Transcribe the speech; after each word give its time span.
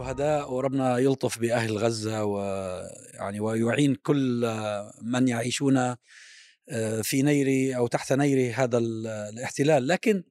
الشهداء 0.00 0.52
وربنا 0.52 0.98
يلطف 0.98 1.38
بأهل 1.38 1.78
غزة 1.78 2.24
ويعني 2.24 3.40
ويعين 3.40 3.94
كل 3.94 4.46
من 5.02 5.28
يعيشون 5.28 5.76
آه، 6.68 7.00
في 7.02 7.22
نير 7.22 7.76
أو 7.76 7.86
تحت 7.86 8.12
نير 8.12 8.54
هذا 8.56 8.78
الاحتلال 8.78 9.88
لكن 9.88 10.24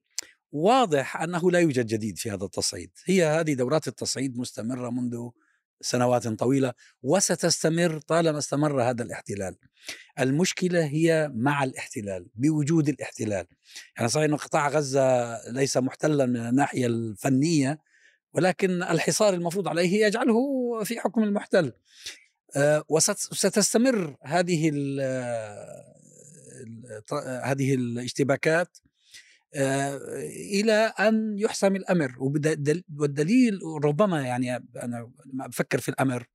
واضح 0.52 1.22
أنه 1.22 1.50
لا 1.50 1.58
يوجد 1.58 1.86
جديد 1.86 2.18
في 2.18 2.30
هذا 2.30 2.44
التصعيد 2.44 2.90
هي 3.04 3.24
هذه 3.24 3.54
دورات 3.54 3.88
التصعيد 3.88 4.38
مستمرة 4.38 4.90
منذ 4.90 5.28
سنوات 5.80 6.28
طويلة 6.28 6.72
وستستمر 7.02 7.98
طالما 7.98 8.38
استمر 8.38 8.82
هذا 8.82 9.02
الاحتلال. 9.02 9.56
المشكلة 10.20 10.84
هي 10.84 11.30
مع 11.34 11.64
الاحتلال 11.64 12.26
بوجود 12.34 12.88
الاحتلال. 12.88 13.46
يعني 13.96 14.08
صحيح 14.08 14.24
إن 14.24 14.36
قطاع 14.36 14.68
غزة 14.68 15.38
ليس 15.50 15.76
محتلا 15.76 16.26
من 16.26 16.36
الناحية 16.36 16.86
الفنية 16.86 17.78
ولكن 18.32 18.82
الحصار 18.82 19.34
المفروض 19.34 19.68
عليه 19.68 20.06
يجعله 20.06 20.34
في 20.84 21.00
حكم 21.00 21.22
المحتل. 21.22 21.72
آه، 22.56 22.84
وستستمر 22.88 24.16
هذه 24.22 24.70
هذه 27.44 27.74
الاشتباكات 27.74 28.78
آه، 29.54 29.96
إلى 30.60 30.72
أن 30.72 31.38
يحسم 31.38 31.76
الأمر. 31.76 32.14
والدليل 32.98 33.60
ربما 33.84 34.22
يعني 34.22 34.56
أنا 34.56 35.12
بفكر 35.48 35.80
في 35.80 35.88
الأمر 35.88 36.26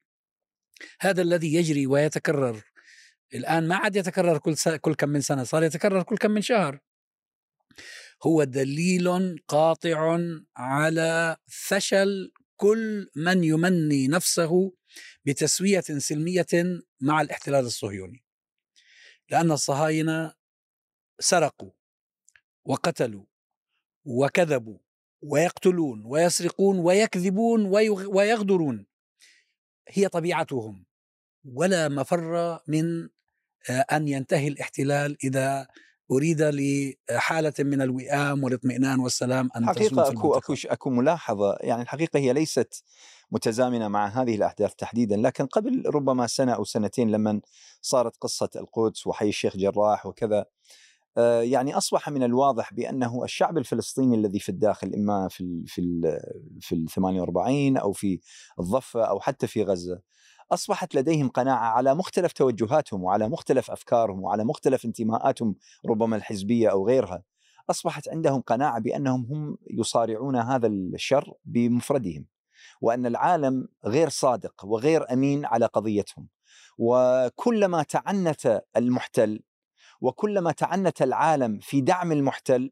هذا 0.99 1.21
الذي 1.21 1.54
يجري 1.54 1.88
ويتكرر. 1.88 2.63
الآن 3.34 3.68
ما 3.68 3.76
عاد 3.76 3.96
يتكرر 3.96 4.38
كل 4.38 4.55
كل 4.82 4.96
كم 4.96 5.09
من 5.09 5.21
سنة 5.21 5.43
صار 5.43 5.63
يتكرر 5.63 6.04
كل 6.04 6.18
كم 6.18 6.32
من 6.32 6.41
شهر. 6.41 6.80
هو 8.24 8.44
دليل 8.44 9.40
قاطع 9.48 10.20
على 10.58 11.38
فشل 11.48 12.32
كل 12.58 13.10
من 13.16 13.44
يمني 13.44 14.08
نفسه 14.08 14.74
بتسوية 15.26 15.82
سلمية 15.82 16.46
مع 17.02 17.21
الاحتلال 17.21 17.66
الصهيوني 17.66 18.24
لأن 19.30 19.52
الصهاينة 19.52 20.34
سرقوا 21.20 21.71
وقتلوا 22.66 23.26
وكذبوا 24.05 24.77
ويقتلون 25.21 26.02
ويسرقون 26.05 26.80
ويكذبون 26.80 27.66
ويغدرون. 28.05 28.86
هي 29.90 30.08
طبيعتهم 30.08 30.86
ولا 31.46 31.90
مفر 31.90 32.60
من 32.68 33.10
آه، 33.70 33.86
أن 33.91 34.08
ينتهي 34.08 34.48
الاحتلال 34.48 35.18
إذا 35.24 35.68
أريد 36.12 36.42
لحالة 36.42 37.54
من 37.60 37.82
الوئام 37.82 38.44
والاطمئنان 38.44 39.00
والسلام 39.00 39.50
أن 39.58 39.66
حقيقة 39.66 40.12
أكو 40.12 40.34
أكو 40.34 40.56
أكو 40.66 40.90
ملاحظة 40.90 41.58
يعني 41.62 41.82
الحقيقة 41.82 42.20
هي 42.20 42.34
ليست 42.34 42.84
متزامنة 43.32 43.88
مع 43.88 44.08
هذه 44.08 44.36
الأحداث 44.36 44.76
تحديدا 44.76 45.18
لكن 45.18 45.46
قبل 45.46 45.84
ربما 45.86 46.28
سنة 46.28 46.52
أو 46.52 46.64
سنتين 46.64 47.12
لما 47.12 47.42
صارت 47.82 48.18
قصة 48.18 48.50
القدس 48.56 49.08
وحي 49.08 49.30
الشيخ 49.30 49.58
جراح 49.58 50.06
وكذا 50.06 50.46
آه، 51.18 51.42
يعني 51.42 51.78
أصبح 51.78 52.10
من 52.10 52.24
الواضح 52.24 52.74
بأنه 52.74 53.24
الشعب 53.24 53.58
الفلسطيني 53.58 54.16
الذي 54.16 54.40
في 54.40 54.50
الداخل 54.50 54.94
إما 54.94 55.28
في 55.28 55.42
ال 55.42 55.68
في 55.68 55.82
ال 55.82 56.20
في 56.62 56.76
ال 56.76 56.90
48 56.90 57.78
أو 57.78 57.92
في 57.92 58.20
الضفة 58.60 59.04
أو 59.04 59.20
حتى 59.20 59.48
في 59.48 59.64
غزة 59.64 60.02
أصبحت 60.51 60.96
لديهم 60.96 61.29
قناعة 61.29 61.70
على 61.70 61.96
مختلف 61.96 62.32
توجهاتهم 62.32 63.04
وعلى 63.04 63.29
مختلف 63.29 63.71
أفكارهم 63.71 64.24
وعلى 64.24 64.44
مختلف 64.44 64.85
انتماءاتهم 64.85 65.56
ربما 65.85 66.16
الحزبية 66.16 66.72
أو 66.72 66.88
غيرها 66.88 67.24
أصبحت 67.69 68.09
عندهم 68.09 68.41
قناعة 68.41 68.79
بأنهم 68.79 69.25
هم 69.25 69.57
يصارعون 69.69 70.35
هذا 70.35 70.68
الشر 70.68 71.34
بمفردهم 71.46 72.25
وأن 72.81 73.06
العالم 73.06 73.68
غير 73.85 74.09
صادق 74.09 74.66
وغير 74.66 75.13
أمين 75.13 75.46
على 75.46 75.66
قضيتهم 75.66 76.28
وكلما 76.78 77.84
تعنت 77.84 78.62
المحتل 78.78 79.44
وكلما 80.02 80.52
تعنت 80.52 81.02
العالم 81.02 81.59
في 81.59 81.81
دعم 81.81 82.12
المحتل 82.12 82.72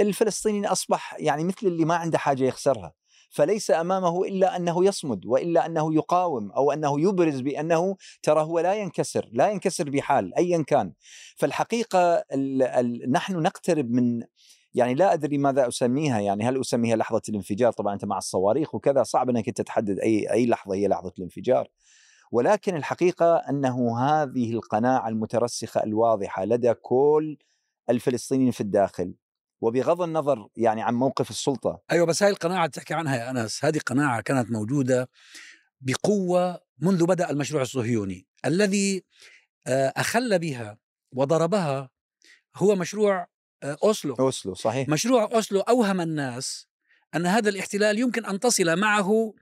الفلسطيني 0.00 0.66
أصبح 0.66 1.16
يعني 1.18 1.44
مثل 1.44 1.66
اللي 1.66 1.84
ما 1.84 1.94
عنده 1.94 2.18
حاجة 2.18 2.44
يخسرها. 2.44 2.92
فليس 3.34 3.70
أمامه 3.70 4.24
إلا 4.24 4.56
أنه 4.56 4.84
يصمد 4.84 5.26
وإلا 5.26 5.66
أنه 5.66 5.94
يقاوم 5.94 6.50
أو 6.52 6.72
أنه 6.72 7.00
يبرز 7.00 7.40
بأنه 7.40 7.96
ترى 8.22 8.42
هو 8.42 8.60
لا 8.60 8.74
ينكسر، 8.74 9.28
لا 9.32 9.50
ينكسر 9.50 9.90
بحال 9.90 10.34
ايا 10.34 10.62
كان. 10.62 10.92
فالحقيقة 11.36 12.14
ال 12.14 12.62
ال 12.62 13.12
نحن 13.12 13.42
نقترب 13.42 13.90
من 13.90 14.22
يعني 14.74 14.94
لا 14.94 15.12
أدري 15.12 15.38
ماذا 15.38 15.68
أسميها 15.68 16.20
يعني 16.20 16.44
هل 16.44 16.60
أسميها 16.60 16.96
لحظة 16.96 17.22
الانفجار 17.28 17.72
طبعا 17.72 17.94
أنت 17.94 18.04
مع 18.04 18.18
الصواريخ 18.18 18.74
وكذا 18.74 19.02
صعب 19.02 19.30
إنك 19.30 19.50
تحدد 19.50 19.98
أي 19.98 20.32
أي 20.32 20.46
لحظة 20.46 20.74
هي 20.74 20.88
لحظة 20.88 21.12
الانفجار. 21.18 21.68
ولكن 22.32 22.76
الحقيقة 22.76 23.36
أنه 23.36 23.98
هذه 24.00 24.52
القناعة 24.52 25.08
المترسخة 25.08 25.82
الواضحة 25.82 26.44
لدى 26.44 26.74
كل 26.74 27.36
الفلسطينيين 27.90 28.50
في 28.50 28.60
الداخل 28.60 29.14
وبغض 29.60 30.02
النظر 30.02 30.48
يعني 30.56 30.82
عن 30.82 30.94
موقف 30.94 31.30
السلطة. 31.30 31.82
أيوه 31.90 32.06
بس 32.06 32.22
هاي 32.22 32.30
القناعة 32.30 32.66
تحكي 32.66 32.94
عنها 32.94 33.16
يا 33.16 33.30
أنس. 33.30 33.64
هذه 33.64 33.78
قناعة 33.78 34.20
كانت 34.20 34.50
موجودة 34.50 35.08
بقوة 35.80 36.60
منذ 36.78 37.06
بدأ 37.06 37.30
المشروع 37.30 37.62
الصهيوني. 37.62 38.26
الذي 38.44 39.04
آه، 39.66 39.92
أخل 39.96 40.38
بها 40.38 40.78
وضربها 41.12 41.90
هو 42.56 42.76
مشروع 42.76 43.26
آه، 43.62 43.76
أوسلو. 43.84 44.14
أوسلو 44.14 44.54
صحيح. 44.54 44.88
مشروع 44.88 45.24
أوسلو 45.32 45.60
أوهم 45.60 46.00
الناس 46.00 46.68
أن 47.14 47.26
هذا 47.26 47.48
الاحتلال 47.48 47.98
يمكن 47.98 48.26
أن 48.26 48.40
تصل 48.40 48.76
معه 48.76 49.34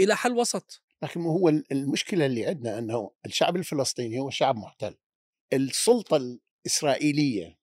إلى 0.00 0.16
حل 0.16 0.32
وسط. 0.32 0.82
لكن 1.02 1.20
هو 1.20 1.48
المشكلة 1.48 2.26
اللي 2.26 2.46
عندنا 2.46 2.78
أنه 2.78 3.10
الشعب 3.26 3.56
الفلسطيني 3.56 4.18
هو 4.18 4.30
شعب 4.30 4.56
محتل 4.56 4.96
السلطة 5.52 6.38
الإسرائيلية 6.66 7.59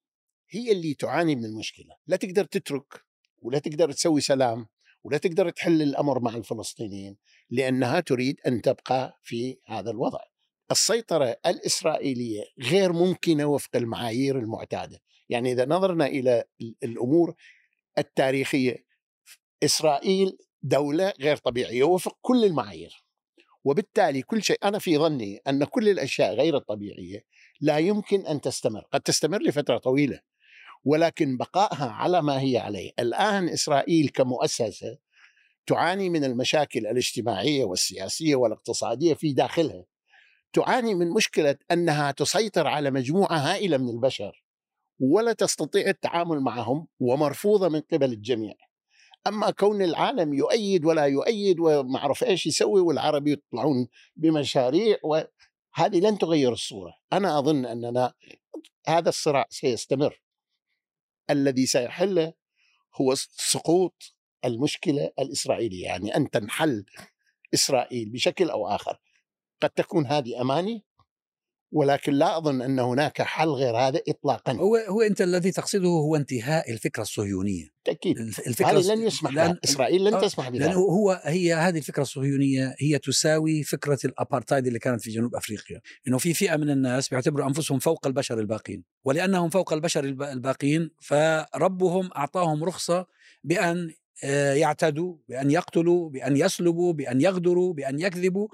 هي 0.49 0.71
اللي 0.71 0.93
تعاني 0.93 1.35
من 1.35 1.45
المشكلة. 1.45 1.95
لا 2.07 2.17
تقدر 2.17 2.43
تترك 2.45 3.03
ولا 3.41 3.59
تقدر 3.59 3.91
تسوي 3.91 4.21
سلام 4.21 4.67
ولا 5.03 5.17
تقدر 5.17 5.49
تحل 5.49 5.81
الأمر 5.81 6.19
مع 6.19 6.35
الفلسطينيين 6.35 7.17
لأنها 7.49 7.99
تريد 7.99 8.39
أن 8.47 8.61
تبقى 8.61 9.19
في 9.23 9.57
هذا 9.65 9.91
الوضع. 9.91 10.19
السيطرة 10.71 11.37
الإسرائيلية 11.45 12.43
غير 12.59 12.93
ممكنة 12.93 13.45
وفق 13.45 13.75
المعايير 13.75 14.39
المعتادة. 14.39 14.99
يعني 15.29 15.51
إذا 15.51 15.65
نظرنا 15.65 16.05
إلى 16.05 16.43
الأمور 16.83 17.35
التاريخية 17.97 18.85
إسرائيل 19.63 20.37
دولة 20.63 21.13
غير 21.19 21.37
طبيعية 21.37 21.83
وفق 21.83 22.17
كل 22.21 22.45
المعايير. 22.45 23.03
وبالتالي 23.63 24.21
كل 24.21 24.43
شيء 24.43 24.57
أنا 24.63 24.79
في 24.79 24.97
ظني 24.97 25.37
أن 25.47 25.63
كل 25.63 25.89
الأشياء 25.89 26.33
غير 26.33 26.57
الطبيعية 26.57 27.23
لا 27.61 27.77
يمكن 27.77 28.25
أن 28.25 28.41
تستمر، 28.41 28.81
قد 28.93 29.01
تستمر 29.01 29.41
لفترة 29.41 29.77
طويلة. 29.77 30.19
ولكن 30.87 31.37
بقائها 31.37 31.89
على 31.89 32.21
ما 32.21 32.41
هي 32.41 32.57
عليه، 32.57 32.91
الآن 32.99 33.49
إسرائيل 33.49 34.09
كمؤسسة 34.09 34.97
تعاني 35.65 36.09
من 36.09 36.23
المشاكل 36.23 36.79
الاجتماعية 36.79 37.63
والسياسية 37.63 38.35
والاقتصادية 38.35 39.13
في 39.13 39.33
داخلها. 39.33 39.85
تعاني 40.53 40.95
من 40.95 41.09
مشكلة 41.09 41.55
أنها 41.71 42.11
تسيطر 42.11 42.67
على 42.67 42.91
مجموعة 42.91 43.37
هائلة 43.37 43.77
من 43.77 43.89
البشر 43.89 44.43
ولا 44.99 45.33
تستطيع 45.33 45.87
التعامل 45.87 46.39
معهم 46.39 46.87
ومرفوضة 46.99 47.69
من 47.69 47.81
قبل 47.81 48.13
الجميع. 48.13 48.53
أما 49.27 49.51
كون 49.51 49.81
العالم 49.81 50.33
يؤيد 50.33 50.85
ولا 50.85 51.05
يؤيد 51.05 51.59
وما 51.59 51.99
أعرف 51.99 52.23
إيش 52.23 52.45
يسوي 52.45 52.81
والعرب 52.81 53.27
يطلعون 53.27 53.87
بمشاريع 54.15 54.97
وهذه 55.03 55.99
لن 55.99 56.17
تغير 56.17 56.53
الصورة، 56.53 56.93
أنا 57.13 57.39
أظن 57.39 57.65
أننا 57.65 58.13
هذا 58.87 59.09
الصراع 59.09 59.45
سيستمر. 59.49 60.26
الذي 61.29 61.65
سيحله 61.65 62.33
هو 63.01 63.15
سقوط 63.15 64.15
المشكلة 64.45 65.11
الإسرائيلية، 65.19 65.85
يعني 65.85 66.15
أن 66.15 66.29
تنحل 66.29 66.85
إسرائيل 67.53 68.09
بشكل 68.09 68.49
أو 68.49 68.67
آخر. 68.67 68.99
قد 69.61 69.69
تكون 69.69 70.05
هذه 70.05 70.41
أماني 70.41 70.83
ولكن 71.71 72.13
لا 72.13 72.37
أظن 72.37 72.61
أن 72.61 72.79
هناك 72.79 73.21
حل 73.21 73.47
غير 73.47 73.77
هذا 73.77 74.01
اطلاقا. 74.07 74.51
هو 74.51 74.75
هو 74.75 75.01
أنت 75.01 75.21
الذي 75.21 75.51
تقصده 75.51 75.89
هو 75.89 76.15
انتهاء 76.15 76.71
الفكرة 76.71 77.01
الصهيونية. 77.01 77.65
بالتاكيد 77.85 78.17
الفكرة 78.19 78.67
هذه 78.67 78.93
لن 78.93 79.01
يسمح 79.01 79.33
لأن 79.33 79.57
إسرائيل 79.63 80.03
لن 80.03 80.21
تسمح 80.21 80.49
بذلك. 80.49 80.61
لأنه 80.61 80.79
هو 80.79 81.21
هي 81.23 81.53
هذه 81.53 81.77
الفكرة 81.77 82.01
الصهيونية 82.01 82.75
هي 82.79 82.97
تساوي 82.97 83.63
فكرة 83.63 83.99
الابارتايد 84.05 84.67
اللي 84.67 84.79
كانت 84.79 85.01
في 85.01 85.11
جنوب 85.11 85.35
أفريقيا. 85.35 85.81
إنه 86.07 86.17
في 86.17 86.33
فئة 86.33 86.55
من 86.55 86.69
الناس 86.69 87.09
بيعتبروا 87.09 87.47
أنفسهم 87.47 87.79
فوق 87.79 88.07
البشر 88.07 88.39
الباقين. 88.39 88.83
ولأنهم 89.05 89.49
فوق 89.49 89.73
البشر 89.73 90.03
الباقين 90.03 90.89
فربهم 91.01 92.09
أعطاهم 92.15 92.63
رخصة 92.63 93.05
بأن 93.43 93.93
آه، 94.23 94.53
يعتدوا 94.53 95.15
بأن 95.29 95.51
يقتلوا 95.51 96.09
بأن 96.09 96.37
يسلبوا 96.37 96.93
بأن 96.93 97.21
يغدروا 97.21 97.73
بأن 97.73 97.99
يكذبوا. 97.99 98.47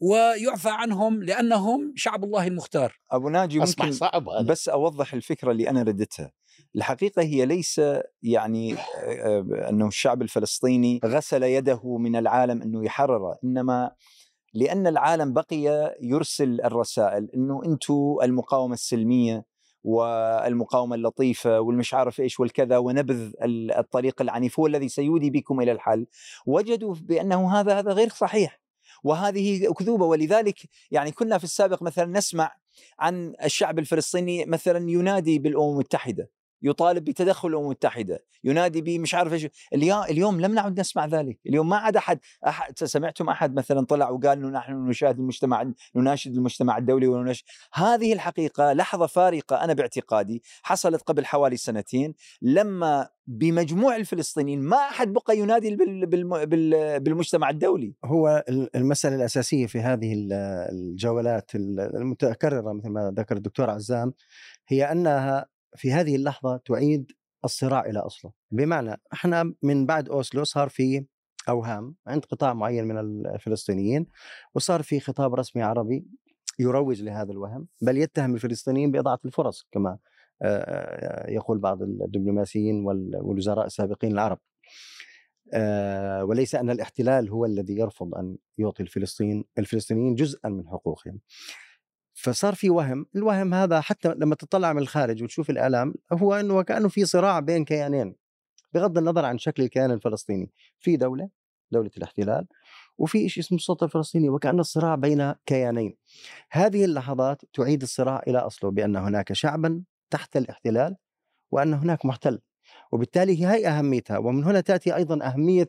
ويعفى 0.00 0.68
عنهم 0.70 1.22
لأنهم 1.22 1.92
شعب 1.96 2.24
الله 2.24 2.46
المختار. 2.46 2.98
أبو 3.10 3.28
ناجي 3.28 3.58
ممكن 3.58 3.92
صعب 3.92 4.28
هذا. 4.28 4.48
بس 4.48 4.68
أوضح 4.68 5.14
الفكرة 5.14 5.52
اللي 5.52 5.70
أنا 5.70 5.82
ردتها 5.82 6.32
الحقيقة 6.76 7.22
هي 7.22 7.46
ليس 7.46 7.80
يعني 8.22 8.74
أنه 9.68 9.86
الشعب 9.88 10.22
الفلسطيني 10.22 11.00
غسل 11.04 11.42
يده 11.42 11.96
من 11.96 12.16
العالم 12.16 12.62
أنه 12.62 12.84
يحرره 12.84 13.38
إنما 13.44 13.90
لأن 14.54 14.86
العالم 14.86 15.32
بقي 15.32 15.94
يرسل 16.00 16.60
الرسائل 16.64 17.30
أنه 17.34 17.64
أنتم 17.64 18.16
المقاومة 18.22 18.74
السلمية 18.74 19.44
والمقاومة 19.84 20.94
اللطيفة 20.94 21.60
والمش 21.60 21.94
عارف 21.94 22.20
إيش 22.20 22.40
والكذا 22.40 22.78
ونبذ 22.78 23.32
الطريق 23.78 24.22
العنيف 24.22 24.60
هو 24.60 24.66
الذي 24.66 24.88
سيودي 24.88 25.30
بكم 25.30 25.60
إلى 25.60 25.72
الحل. 25.72 26.06
وجدوا 26.46 26.94
بأنه 27.00 27.60
هذا 27.60 27.78
هذا 27.78 27.92
غير 27.92 28.08
صحيح. 28.08 28.60
وهذه 29.04 29.70
اكذوبه 29.70 30.04
ولذلك 30.04 30.58
يعني 30.90 31.12
كنا 31.12 31.38
في 31.38 31.44
السابق 31.44 31.82
مثلا 31.82 32.18
نسمع 32.18 32.56
عن 32.98 33.34
الشعب 33.44 33.78
الفلسطيني 33.78 34.44
مثلا 34.44 34.90
ينادي 34.90 35.38
بالأمم 35.38 35.72
المتحدة. 35.72 36.35
يطالب 36.62 37.04
بتدخل 37.04 37.48
الأمم 37.48 37.64
المتحدة، 37.64 38.24
ينادي 38.44 38.80
بمش 38.82 39.14
عارف 39.14 39.32
إيش، 39.32 39.46
اليوم 40.10 40.40
لم 40.40 40.54
نعد 40.54 40.80
نسمع 40.80 41.06
ذلك، 41.06 41.38
اليوم 41.46 41.68
ما 41.68 41.76
عاد 41.76 41.96
أحد 41.96 42.18
احد 42.46 42.78
سمعتم 42.78 43.28
أحد 43.28 43.54
مثلا 43.54 43.86
طلع 43.86 44.10
وقال 44.10 44.38
إنه 44.38 44.48
نحن 44.48 44.88
نشاهد 44.88 45.18
المجتمع 45.18 45.72
نناشد 45.96 46.34
المجتمع 46.36 46.78
الدولي 46.78 47.06
ونش 47.06 47.44
هذه 47.74 48.12
الحقيقة 48.12 48.72
لحظة 48.72 49.06
فارقة 49.06 49.64
أنا 49.64 49.72
باعتقادي 49.72 50.42
حصلت 50.62 51.02
قبل 51.02 51.26
حوالي 51.26 51.56
سنتين 51.56 52.14
لما 52.42 53.08
بمجموع 53.26 53.96
الفلسطينيين 53.96 54.62
ما 54.62 54.76
أحد 54.76 55.12
بقى 55.12 55.38
ينادي 55.38 55.76
بالمجتمع 56.98 57.50
الدولي. 57.50 57.94
هو 58.04 58.44
المسألة 58.74 59.16
الأساسية 59.16 59.66
في 59.66 59.80
هذه 59.80 60.28
الجولات 60.72 61.50
المتكررة 61.54 62.72
مثل 62.72 62.88
ما 62.88 63.14
ذكر 63.18 63.36
الدكتور 63.36 63.70
عزام 63.70 64.12
هي 64.68 64.92
أنها 64.92 65.46
في 65.76 65.92
هذه 65.92 66.16
اللحظة 66.16 66.56
تعيد 66.56 67.12
الصراع 67.44 67.84
إلى 67.84 67.98
أصله. 67.98 68.32
بمعنى 68.50 69.00
إحنا 69.12 69.54
من 69.62 69.86
بعد 69.86 70.08
أوسلو 70.08 70.44
صار 70.44 70.68
في 70.68 71.06
أوهام 71.48 71.94
عند 72.06 72.24
قطاع 72.24 72.54
معين 72.54 72.84
من 72.84 72.98
الفلسطينيين 73.26 74.06
وصار 74.54 74.82
في 74.82 75.00
خطاب 75.00 75.34
رسمي 75.34 75.62
عربي 75.62 76.06
يروج 76.58 77.02
لهذا 77.02 77.32
الوهم 77.32 77.68
بل 77.82 77.96
يتهم 77.98 78.34
الفلسطينيين 78.34 78.90
باضاعه 78.90 79.18
الفرص 79.24 79.68
كما 79.72 79.98
يقول 81.28 81.58
بعض 81.58 81.82
الدبلوماسيين 81.82 82.84
والوزراء 82.84 83.66
السابقين 83.66 84.12
العرب. 84.12 84.38
وليس 86.28 86.54
أن 86.54 86.70
الاحتلال 86.70 87.30
هو 87.30 87.44
الذي 87.44 87.76
يرفض 87.76 88.14
أن 88.14 88.36
يعطي 88.58 88.82
الفلسطين 88.82 89.44
الفلسطينيين 89.58 90.14
جزءا 90.14 90.48
من 90.48 90.68
حقوقهم. 90.68 91.20
فصار 92.16 92.54
في 92.54 92.70
وهم 92.70 93.06
الوهم 93.16 93.54
هذا 93.54 93.80
حتى 93.80 94.14
لما 94.14 94.34
تطلع 94.34 94.72
من 94.72 94.82
الخارج 94.82 95.22
وتشوف 95.22 95.50
الاعلام 95.50 95.94
هو 96.12 96.34
إنه 96.34 96.56
وكانه 96.56 96.88
في 96.88 97.04
صراع 97.04 97.40
بين 97.40 97.64
كيانين 97.64 98.16
بغض 98.72 98.98
النظر 98.98 99.24
عن 99.24 99.38
شكل 99.38 99.62
الكيان 99.62 99.90
الفلسطيني. 99.90 100.50
في 100.78 100.96
دولة 100.96 101.28
دولة 101.70 101.90
الاحتلال 101.96 102.46
وفي 102.98 103.28
شيء 103.28 103.42
اسمه 103.44 103.58
السلطة 103.58 103.84
الفلسطينية 103.84 104.30
وكأن 104.30 104.60
الصراع 104.60 104.94
بين 104.94 105.32
كيانين. 105.46 105.96
هذه 106.50 106.84
اللحظات 106.84 107.42
تعيد 107.52 107.82
الصراع 107.82 108.22
إلى 108.28 108.38
أصله 108.38 108.70
بأن 108.70 108.96
هناك 108.96 109.32
شعبا 109.32 109.82
تحت 110.10 110.36
الاحتلال 110.36 110.96
وأن 111.50 111.74
هناك 111.74 112.04
محتل 112.04 112.40
وبالتالي 112.92 113.46
هي 113.46 113.68
أهميتها. 113.68 114.18
ومن 114.18 114.44
هنا 114.44 114.60
تأتي 114.60 114.96
أيضا 114.96 115.26
أهمية 115.26 115.68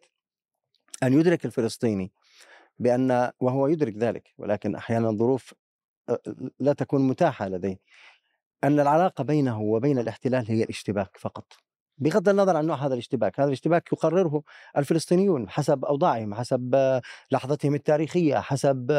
أن 1.04 1.14
يدرك 1.14 1.46
الفلسطيني 1.46 2.12
بأن 2.80 3.32
وهو 3.40 3.68
يدرك 3.68 3.98
ذلك 3.98 4.34
ولكن 4.38 4.76
أحيانا 4.76 5.10
الظروف 5.10 5.54
لا 6.60 6.74
تكون 6.74 7.08
متاحة 7.08 7.48
لديه. 7.48 7.80
أن 8.64 8.80
العلاقة 8.80 9.24
بينه 9.24 9.62
وبين 9.62 10.00
الاحتلال 10.00 10.46
هي 10.52 10.64
الاشتباك 10.64 11.18
فقط. 11.18 11.54
بغض 12.00 12.30
النظر 12.30 12.58
عن 12.58 12.66
نوع 12.66 12.76
هذا 12.76 12.94
الاشتباك 12.94 13.40
هذا 13.40 13.48
الاشتباك 13.48 13.94
يقرره 13.94 14.44
الفلسطينيون 14.78 15.50
حسب 15.50 15.86
أوضاعهم 15.86 16.34
حسب 16.34 16.76
لحظتهم 17.32 17.76
التاريخية 17.76 18.40
حسب 18.40 18.92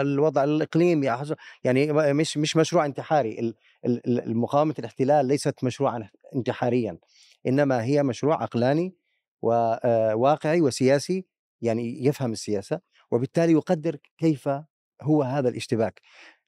الوضع 0.00 0.44
الإقليمي 0.44 1.06
يعني 1.64 1.92
مش 1.92 2.38
مش 2.38 2.56
مشروع 2.56 2.86
انتحاري. 2.86 3.54
المقاومة 4.06 4.74
الاحتلال 4.78 5.26
ليست 5.26 5.64
مشروعا 5.64 6.08
انتحاريا 6.34 6.98
إنما 7.46 7.84
هي 7.84 8.02
مشروع 8.02 8.42
عقلاني 8.42 8.94
وواقعي 9.42 10.60
وسياسي 10.60 11.26
يعني 11.62 12.06
يفهم 12.06 12.32
السياسة 12.32 12.80
وبالتالي 13.10 13.52
يقدر 13.52 13.96
كيف 14.18 14.48
هو 15.02 15.22
هذا 15.22 15.48
الاشتباك. 15.48 16.00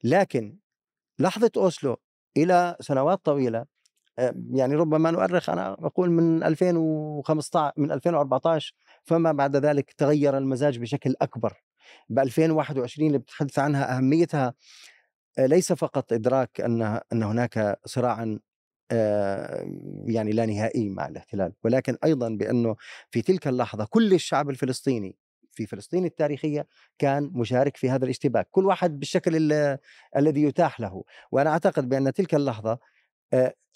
لكن 0.03 0.57
لحظة 1.19 1.51
أوسلو 1.57 1.97
إلى 2.37 2.75
سنوات 2.79 3.25
طويلة 3.25 3.65
يعني 4.51 4.75
ربما 4.75 5.11
نؤرخ 5.11 5.49
أنا 5.49 5.73
أقول 5.73 6.11
من 6.11 6.43
2015 6.43 7.73
من 7.77 7.91
2014 7.91 8.73
فما 9.03 9.31
بعد 9.31 9.55
ذلك 9.55 9.93
تغير 9.93 10.37
المزاج 10.37 10.79
بشكل 10.79 11.15
أكبر. 11.21 11.53
ب 12.09 12.19
2021 12.19 13.07
اللي 13.07 13.17
بتحدث 13.17 13.59
عنها 13.59 13.97
أهميتها 13.97 14.53
ليس 15.39 15.73
فقط 15.73 16.13
إدراك 16.13 16.61
أن 16.61 16.81
أن 17.13 17.23
هناك 17.23 17.79
صراعا 17.85 18.39
يعني 20.05 20.31
لا 20.31 20.45
نهائي 20.45 20.89
مع 20.89 21.07
الاحتلال 21.07 21.53
ولكن 21.63 21.97
أيضا 22.03 22.29
بأنه 22.29 22.75
في 23.11 23.21
تلك 23.21 23.47
اللحظة 23.47 23.85
كل 23.85 24.13
الشعب 24.13 24.49
الفلسطيني 24.49 25.15
في 25.59 25.65
فلسطين 25.65 26.05
التاريخية 26.05 26.67
كان 26.99 27.31
مشارك 27.33 27.77
في 27.77 27.89
هذا 27.89 28.05
الاشتباك 28.05 28.47
كل 28.51 28.65
واحد 28.65 28.99
بالشكل 28.99 29.53
الذي 30.17 30.43
يتاح 30.43 30.79
له. 30.79 31.03
وأنا 31.31 31.49
أعتقد 31.49 31.89
بأن 31.89 32.13
تلك 32.13 32.35
اللحظة 32.35 32.79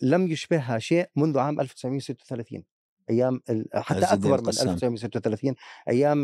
لم 0.01 0.27
يشبهها 0.27 0.79
شيء 0.79 1.09
منذ 1.15 1.39
عام 1.39 1.59
1936 1.61 2.63
أيام 3.09 3.41
حتى 3.73 4.05
أكبر 4.05 4.41
من 4.41 4.49
1936 4.49 5.55
أيام 5.89 6.17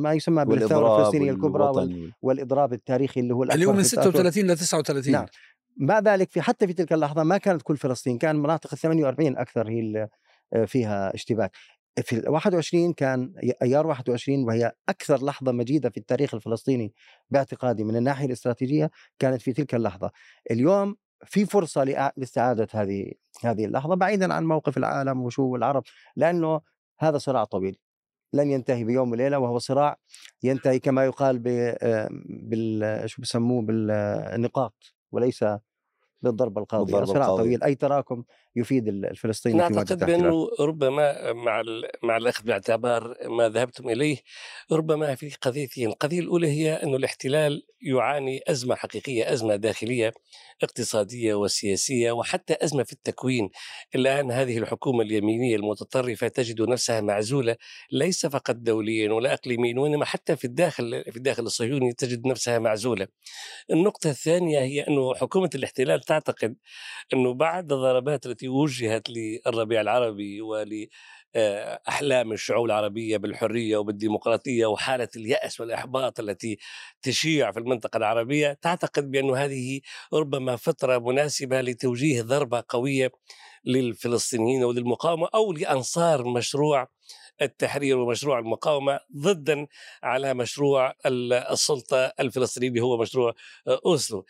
ما 0.00 0.12
يسمى 0.12 0.44
بالثورة 0.44 0.96
الفلسطينية 0.96 1.30
الكبرى 1.30 2.12
والإضراب 2.22 2.72
التاريخي 2.72 3.20
اللي 3.20 3.34
هو 3.34 3.42
الاكبر 3.42 3.54
اللي 3.54 3.66
هو 3.66 3.72
من 3.72 3.82
36 3.82 4.44
ل 4.50 4.56
39 4.56 5.12
نعم. 5.12 5.26
مع 5.76 5.98
ذلك 5.98 6.30
في 6.30 6.40
حتى 6.40 6.66
في 6.66 6.72
تلك 6.72 6.92
اللحظة 6.92 7.22
ما 7.22 7.38
كانت 7.38 7.62
كل 7.62 7.76
فلسطين 7.76 8.18
كان 8.18 8.36
مناطق 8.36 8.70
ال 8.72 8.78
48 8.78 9.36
أكثر 9.36 9.68
هي 9.68 9.80
اللي 9.80 10.08
فيها 10.66 11.14
اشتباك. 11.14 11.52
في 12.02 12.16
ال 12.16 12.28
21 12.28 12.92
كان 12.92 13.34
أيار 13.62 13.86
21 13.86 14.44
وهي 14.44 14.72
أكثر 14.88 15.24
لحظة 15.24 15.52
مجيدة 15.52 15.90
في 15.90 15.96
التاريخ 15.96 16.34
الفلسطيني 16.34 16.92
باعتقادي 17.30 17.84
من 17.84 17.96
الناحية 17.96 18.26
الاستراتيجية 18.26 18.90
كانت 19.18 19.42
في 19.42 19.52
تلك 19.52 19.74
اللحظة. 19.74 20.10
اليوم 20.50 20.96
في 21.24 21.46
فرصة 21.46 21.84
لاستعادة 22.16 22.68
هذه 22.72 23.12
هذه 23.44 23.64
اللحظة 23.64 23.94
بعيدا 23.94 24.34
عن 24.34 24.44
موقف 24.44 24.76
العالم 24.76 25.22
وشو 25.22 25.56
العرب 25.56 25.82
لأنه 26.16 26.60
هذا 26.98 27.18
صراع 27.18 27.44
طويل 27.44 27.78
لن 28.32 28.50
ينتهي 28.50 28.84
بيوم 28.84 29.10
وليلة 29.10 29.38
وهو 29.38 29.58
صراع 29.58 29.96
ينتهي 30.42 30.78
كما 30.78 31.04
يقال 31.04 31.38
بال 31.38 33.10
شو 33.10 33.22
بسموه 33.22 33.62
بالنقاط 33.62 34.74
وليس 35.12 35.44
بالضربه 36.22 36.60
القاضيه 36.60 37.04
صراع 37.04 37.26
طويل. 37.26 37.62
أي 37.62 37.74
تراكم 37.74 38.24
يفيد 38.56 38.88
الفلسطيني 38.88 39.68
في 39.68 39.78
اعتقد 39.78 40.04
بأنه 40.04 40.48
ربما 40.60 41.32
مع 41.32 41.62
مع 42.02 42.16
الأخذ 42.16 42.44
باعتبار 42.44 43.14
ما 43.24 43.48
ذهبتم 43.48 43.88
إليه 43.88 44.16
ربما 44.72 45.14
في 45.14 45.36
قضيتين، 45.42 45.88
القضية 45.88 46.20
الأولى 46.20 46.48
هي 46.48 46.72
أن 46.74 46.94
الاحتلال 46.94 47.62
يعاني 47.82 48.40
أزمة 48.48 48.74
حقيقية، 48.74 49.32
أزمة 49.32 49.56
داخلية 49.56 50.12
اقتصادية 50.62 51.34
وسياسية 51.34 52.12
وحتى 52.12 52.56
أزمة 52.60 52.82
في 52.82 52.92
التكوين، 52.92 53.50
الآن 53.94 54.30
هذه 54.30 54.58
الحكومة 54.58 55.02
اليمينية 55.02 55.56
المتطرفة 55.56 56.28
تجد 56.28 56.62
نفسها 56.62 57.00
معزولة 57.00 57.56
ليس 57.92 58.26
فقط 58.26 58.54
دوليا 58.56 59.12
ولا 59.12 59.32
اقليميا 59.32 59.80
وإنما 59.80 60.04
حتى 60.04 60.36
في 60.36 60.44
الداخل 60.44 61.04
في 61.10 61.16
الداخل 61.16 61.42
الصهيوني 61.42 61.92
تجد 61.92 62.26
نفسها 62.26 62.58
معزولة. 62.58 63.08
النقطة 63.70 64.10
الثانية 64.10 64.60
هي 64.60 64.80
أنه 64.80 65.14
حكومة 65.14 65.50
الاحتلال 65.54 66.00
تعتقد 66.00 66.56
أنه 67.12 67.34
بعد 67.34 67.72
الضربات 67.72 68.26
التي 68.26 68.45
وجهت 68.48 69.08
للربيع 69.10 69.80
العربي 69.80 70.40
ول 70.40 70.88
أحلام 71.88 72.32
الشعوب 72.32 72.66
العربية 72.66 73.16
بالحرية 73.16 73.76
وبالديمقراطية 73.76 74.66
وحالة 74.66 75.08
اليأس 75.16 75.60
والإحباط 75.60 76.20
التي 76.20 76.58
تشيع 77.02 77.52
في 77.52 77.58
المنطقة 77.58 77.96
العربية 77.96 78.58
تعتقد 78.62 79.10
بأن 79.10 79.30
هذه 79.30 79.80
ربما 80.12 80.56
فتره 80.56 80.98
مناسبة 80.98 81.60
لتوجيه 81.60 82.22
ضربة 82.22 82.64
قوية 82.68 83.12
للفلسطينيين 83.64 84.64
وللمقاومة 84.64 85.28
أو 85.34 85.52
لأنصار 85.52 86.24
مشروع 86.28 86.88
التحرير 87.42 87.98
ومشروع 87.98 88.38
المقاومة 88.38 89.00
ضدا 89.16 89.66
على 90.02 90.34
مشروع 90.34 90.94
السلطة 91.06 92.12
الفلسطينيه 92.20 92.68
اللي 92.68 92.80
هو 92.80 92.98
مشروع 92.98 93.34
أوسلو. 93.86 94.26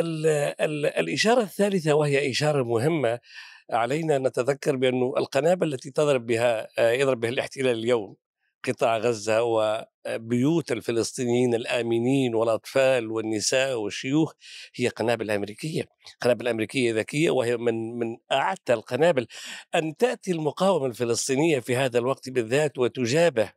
ال 0.00 0.26
ال 0.60 0.86
الإشارة 0.86 1.42
الثالثة 1.42 1.94
وهي 1.94 2.30
إشارة 2.30 2.62
مهمة 2.62 3.20
علينا 3.70 4.16
ان 4.16 4.26
نتذكر 4.26 4.76
بأن 4.76 5.02
القنابل 5.02 5.74
التي 5.74 5.90
تضرب 5.90 6.26
بها 6.26 6.68
يضرب 6.78 7.20
بها 7.20 7.30
الاحتلال 7.30 7.78
اليوم 7.78 8.16
قطاع 8.68 8.96
غزة 8.98 9.42
وبيوت 9.42 10.72
الفلسطينيين 10.72 11.54
الآمنين 11.54 12.34
والأطفال 12.34 13.10
والنساء 13.10 13.80
والشيوخ 13.80 14.32
هي 14.74 14.88
قنابل 14.88 15.30
أمريكية 15.30 15.84
قنابل 16.20 16.48
أمريكية 16.48 16.94
ذكية 16.94 17.30
وهي 17.30 17.56
من 17.56 17.98
من 17.98 18.16
أعتى 18.32 18.72
القنابل. 18.72 19.26
أن 19.74 19.96
تأتي 19.96 20.32
المقاومة 20.32 20.86
الفلسطينية 20.86 21.60
في 21.60 21.76
هذا 21.76 21.98
الوقت 21.98 22.28
بالذات 22.28 22.78
وتجابه 22.78 23.42
آه، 23.44 23.52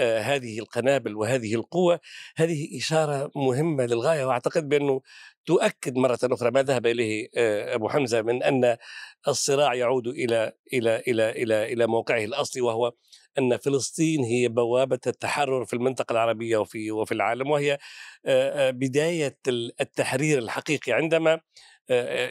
هذه 0.00 0.58
القنابل 0.58 1.16
وهذه 1.16 1.54
القوة 1.54 2.00
هذه 2.36 2.78
إشارة 2.78 3.30
مهمة 3.36 3.86
للغاية 3.86 4.24
وأعتقد 4.24 4.68
بأنه 4.68 5.00
تؤكد 5.46 5.96
مرة 5.96 6.18
أخرى 6.22 6.50
ما 6.50 6.62
ذهب 6.62 6.86
إليه 6.86 7.28
آه، 7.36 7.74
أبو 7.74 7.88
حمزة 7.88 8.22
من 8.22 8.42
أن 8.42 8.76
الصراع 9.28 9.74
يعود 9.74 10.06
إلى 10.08 10.52
إلى 10.72 10.96
إلى 11.08 11.30
إلى 11.30 11.72
إلى 11.72 11.86
موقعه 11.86 12.24
الأصلي 12.24 12.62
وهو 12.62 12.92
أن 13.38 13.56
فلسطين 13.56 14.24
هي 14.24 14.48
بوابة 14.48 15.00
التحرر 15.06 15.64
في 15.64 15.72
المنطقة 15.72 16.12
العربية 16.12 16.56
وفي 16.56 16.90
وفي 16.90 17.12
العالم 17.12 17.50
وهي 17.50 17.78
آه، 18.26 18.70
بداية 18.70 19.38
التحرير 19.80 20.38
الحقيقي 20.38 20.92
عندما 20.92 21.40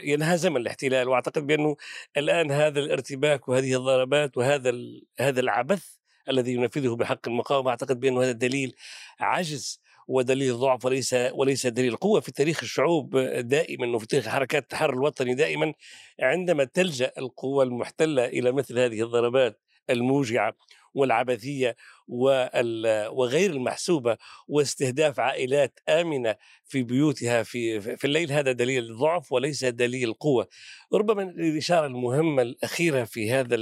ينهزم 0.02 0.56
الاحتلال. 0.56 1.08
وأعتقد 1.08 1.46
بأنه 1.46 1.76
الآن 2.16 2.50
هذا 2.50 2.80
الارتباك 2.80 3.48
وهذه 3.48 3.76
الضربات 3.76 4.36
وهذا 4.36 4.72
هذا 5.20 5.40
العبث 5.40 6.01
الذي 6.28 6.52
ينفذه 6.52 6.96
بحق 6.96 7.28
المقاومه 7.28 7.70
أعتقد 7.70 8.00
بأنه 8.00 8.22
هذا 8.22 8.32
دليل 8.32 8.74
عجز 9.20 9.82
ودليل 10.08 10.54
ضعف 10.54 10.84
وليس 10.84 11.14
وليس 11.32 11.66
دليل 11.66 11.96
قوة 11.96 12.20
في 12.20 12.32
تاريخ 12.32 12.62
الشعوب 12.62 13.16
دائما 13.38 13.96
وفي 13.96 14.06
تاريخ 14.06 14.28
حركات 14.28 14.62
التحرر 14.62 14.94
الوطني 14.94 15.34
دائما 15.34 15.74
عندما 16.20 16.64
تلجأ 16.64 17.12
القوى 17.18 17.64
المحتلة 17.64 18.24
إلى 18.24 18.52
مثل 18.52 18.78
هذه 18.78 19.02
الضربات 19.02 19.60
الموجعة 19.90 20.54
والعبثية 20.94 21.76
وغير 22.08 23.50
المحسوبة 23.50 24.16
واستهداف 24.48 25.20
عائلات 25.20 25.80
آمنة 25.88 26.36
في 26.64 26.82
بيوتها 26.82 27.42
في 27.42 27.80
في 27.80 28.04
الليل 28.04 28.32
هذا 28.32 28.52
دليل 28.52 28.96
ضعف 28.96 29.32
وليس 29.32 29.64
دليل 29.64 30.12
قوة. 30.12 30.48
ربما 30.92 31.22
الإشارة 31.22 31.86
المهمة 31.86 32.42
الأخيرة 32.42 33.04
في 33.04 33.32
هذا 33.32 33.56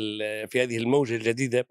في 0.46 0.62
هذه 0.62 0.76
الموجة 0.76 1.16
الجديدة 1.16 1.66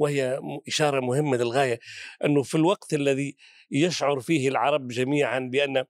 وهي 0.00 0.40
إشارة 0.68 1.00
مهمة 1.00 1.36
للغاية 1.36 1.80
أنه 2.24 2.42
في 2.42 2.54
الوقت 2.54 2.94
الذي 2.94 3.36
يشعر 3.70 4.20
فيه 4.20 4.48
العرب 4.48 4.88
جميعا 4.88 5.38
بأن 5.38 5.84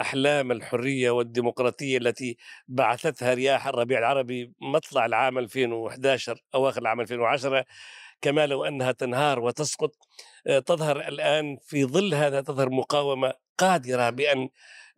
أحلام 0.00 0.52
الحرية 0.52 1.10
والديمقراطية 1.10 1.98
التي 1.98 2.36
بعثتها 2.68 3.34
رياح 3.34 3.66
الربيع 3.66 3.98
العربي 3.98 4.52
مطلع 4.60 5.06
العام 5.06 5.38
2011 5.38 6.40
أواخر 6.54 6.82
العام 6.82 7.00
2010 7.00 7.64
كما 8.20 8.46
لو 8.46 8.64
أنها 8.64 8.92
تنهار 8.92 9.40
وتسقط 9.40 9.94
آه، 10.46 10.58
تظهر 10.58 11.08
الآن 11.08 11.56
في 11.62 11.84
ظل 11.84 12.14
هذا 12.14 12.40
تظهر 12.40 12.70
مقاومة 12.70 13.32
قادرة 13.58 14.10
بأن 14.10 14.48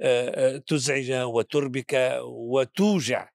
آه، 0.01 0.57
آه، 0.57 0.63
تزعج 0.67 1.13
وتربك 1.13 2.21
وتوجع 2.25 3.29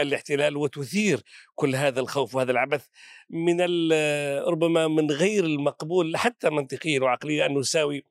الاحتلال 0.00 0.56
وتثير 0.56 1.22
كل 1.54 1.76
هذا 1.76 2.00
الخوف 2.00 2.34
وهذا 2.34 2.50
العبث 2.50 2.86
من 3.30 3.60
ربما 4.42 4.88
من 4.88 5.10
غير 5.10 5.44
المقبول 5.44 6.16
حتى 6.16 6.50
منطقيا 6.50 7.00
وعقليا 7.00 7.46
أن 7.46 7.58
نساوي 7.58 8.04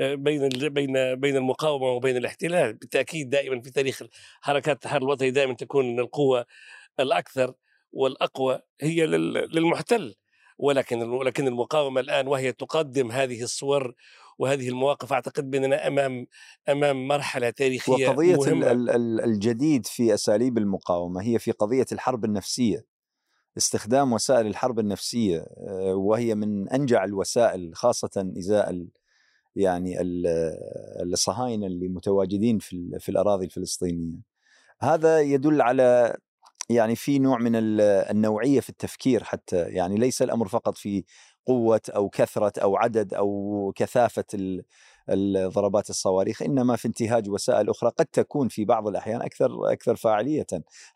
آه، 0.00 0.14
بين 0.14 0.48
بين 0.48 1.14
بين 1.14 1.36
المقاومة 1.36 1.86
وبين 1.86 2.16
الاحتلال 2.16 2.72
بالتأكيد 2.72 3.30
دائما 3.30 3.60
في 3.60 3.70
تاريخ 3.70 4.02
حركات 4.40 4.76
التحرر 4.76 5.02
الوطني 5.02 5.30
دائما 5.30 5.54
تكون 5.54 6.00
القوه 6.00 6.46
الأكثر 7.00 7.54
والأقوى 7.92 8.60
هي 8.80 9.06
للمحتل. 9.06 10.14
ولكن 10.62 11.02
ولكن 11.02 11.48
المقاومة 11.48 12.00
الآن 12.00 12.28
وهي 12.28 12.52
تقدم 12.52 13.12
هذه 13.12 13.42
الصور 13.42 13.94
وهذه 14.38 14.68
المواقف 14.68 15.12
أعتقد 15.12 15.50
بأننا 15.50 15.86
أمام 15.86 16.26
أمام 16.68 17.08
مرحلة 17.08 17.50
تاريخية 17.50 18.08
وقضية 18.08 18.36
مهمة. 18.36 18.72
الجديد 19.24 19.86
في 19.86 20.14
أساليب 20.14 20.58
المقاومة 20.58 21.22
هي 21.22 21.38
في 21.38 21.50
قضية 21.50 21.86
الحرب 21.92 22.24
النفسية 22.24 22.84
استخدام 23.56 24.12
وسائل 24.12 24.46
الحرب 24.46 24.78
النفسية 24.78 25.38
آه، 25.38 25.94
وهي 25.94 26.34
من 26.34 26.68
أنجع 26.68 27.04
الوسائل 27.04 27.74
خاصة 27.74 28.32
إزاء 28.38 28.86
يعني 29.56 29.96
الصهاينة 31.02 31.66
اللي 31.66 31.88
متواجدين 31.88 32.58
في 32.58 32.98
في 32.98 33.08
الأراضي 33.08 33.44
الفلسطينية 33.44 34.18
هذا 34.80 35.20
يدل 35.20 35.62
على 35.62 36.16
يعني 36.70 36.96
في 36.96 37.18
نوع 37.18 37.38
من 37.38 37.52
النوعية 37.54 38.60
في 38.60 38.70
التفكير 38.70 39.24
حتى 39.24 39.56
يعني 39.56 39.96
ليس 39.96 40.22
الأمر 40.22 40.48
فقط 40.48 40.78
في 40.78 41.04
قوة 41.46 41.80
أو 41.88 42.08
كثرة 42.08 42.52
أو 42.62 42.76
عدد 42.76 43.14
أو 43.14 43.72
كثافة 43.76 44.60
ضربات 45.48 45.90
الصواريخ 45.90 46.42
إنما 46.42 46.76
في 46.76 46.88
انتهاج 46.88 47.30
وسائل 47.30 47.70
أخرى 47.70 47.90
قد 47.90 48.06
تكون 48.06 48.48
في 48.48 48.64
بعض 48.64 48.88
الأحيان 48.88 49.22
أكثر 49.22 49.72
أكثر 49.72 49.96
فاعلية. 49.96 50.46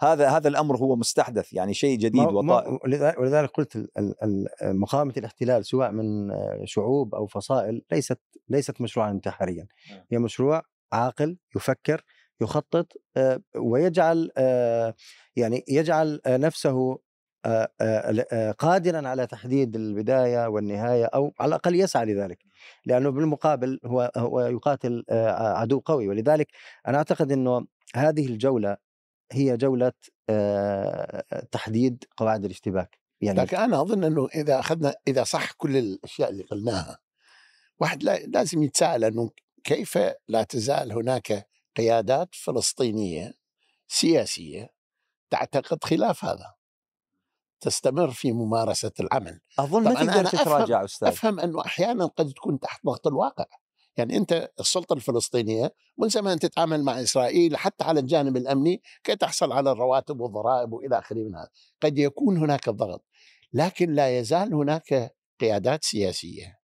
هذا 0.00 0.28
هذا 0.28 0.48
الأمر 0.48 0.76
هو 0.76 0.96
مستحدث 0.96 1.52
يعني 1.52 1.74
شيء 1.74 1.98
جديد 1.98 2.26
وطائر. 2.26 2.78
ولذلك 3.18 3.50
قلت 3.50 3.88
مقاومة 4.62 5.14
الاحتلال 5.16 5.66
سواء 5.66 5.90
من 5.90 6.30
شعوب 6.64 7.14
أو 7.14 7.26
فصائل 7.26 7.82
ليست 7.92 8.18
ليست 8.48 8.80
مشروعا 8.80 9.10
انتحاريا. 9.10 9.66
نعم. 9.90 10.00
هي 10.10 10.18
مشروع 10.18 10.62
عاقل 10.92 11.38
يفكر 11.56 12.04
يخطط 12.40 12.92
آه، 13.16 13.40
ويجعل 13.56 14.30
آه، 14.36 14.94
يعني 15.36 15.64
يجعل 15.68 16.20
نفسه 16.26 16.98
آه، 17.46 18.50
قادرا 18.58 19.08
على 19.08 19.26
تحديد 19.26 19.76
البداية 19.76 20.46
والنهاية 20.46 21.04
أو 21.04 21.32
على 21.40 21.48
الأقل 21.48 21.74
يسعى 21.74 22.04
لذلك. 22.04 22.38
لأنه 22.86 23.10
بالمقابل 23.10 23.80
هو 23.84 24.12
هو 24.16 24.40
يقاتل 24.40 25.04
عدو 25.10 25.78
قوي. 25.78 26.08
ولذلك 26.08 26.48
أنا 26.88 26.98
أعتقد 26.98 27.32
إنه 27.32 27.66
هذه 27.94 28.26
الجولة 28.26 28.76
هي 29.32 29.56
جولة 29.56 29.92
تحديد 31.52 32.04
قواعد 32.16 32.44
الاشتباك. 32.44 32.98
يعني 33.20 33.40
لكن 33.40 33.56
أنا 33.56 33.80
أظن 33.80 34.04
إنه 34.04 34.28
إذا 34.34 34.58
أخذنا 34.60 34.94
إذا 35.08 35.24
صح 35.24 35.52
كل 35.52 35.76
الأشياء 35.76 36.30
اللي 36.30 36.42
قلناها 36.42 36.98
واحد 37.80 38.02
لازم 38.02 38.62
يتساءل 38.62 39.04
إنه 39.04 39.30
كيف 39.64 39.98
لا 40.28 40.42
تزال 40.42 40.92
هناك 40.92 41.46
قيادات 41.76 42.34
فلسطينية 42.34 43.34
سياسية 43.88 44.70
تعتقد 45.30 45.84
خلاف 45.84 46.24
هذا 46.24 46.54
تستمر 47.60 48.10
في 48.10 48.32
ممارسة 48.32 48.92
العمل. 49.00 49.40
أظن 49.58 49.84
ما 49.84 49.94
تقدر 49.94 50.26
تتراجع 50.26 50.84
أستاذ. 50.84 51.08
أفهم 51.08 51.40
أنه 51.40 51.60
أحيانا 51.60 52.06
قد 52.06 52.32
تكون 52.32 52.60
تحت 52.60 52.86
ضغط 52.86 53.06
الواقع. 53.06 53.44
يعني 53.96 54.16
أنت 54.16 54.50
السلطة 54.60 54.94
الفلسطينية 54.94 55.74
ملزمه 55.98 56.32
ان 56.32 56.38
تتعامل 56.38 56.82
مع 56.82 57.02
إسرائيل 57.02 57.56
حتى 57.56 57.84
على 57.84 58.00
الجانب 58.00 58.36
الأمني 58.36 58.82
كي 59.04 59.16
تحصل 59.16 59.52
على 59.52 59.72
الرواتب 59.72 60.20
والضرائب 60.20 60.72
وإلى 60.72 60.98
آخره 60.98 61.16
من 61.16 61.34
هذا. 61.36 61.48
قد 61.82 61.98
يكون 61.98 62.36
هناك 62.36 62.68
ضغط 62.68 63.04
لكن 63.52 63.92
لا 63.92 64.18
يزال 64.18 64.54
هناك 64.54 65.16
قيادات 65.40 65.84
سياسية 65.84 66.58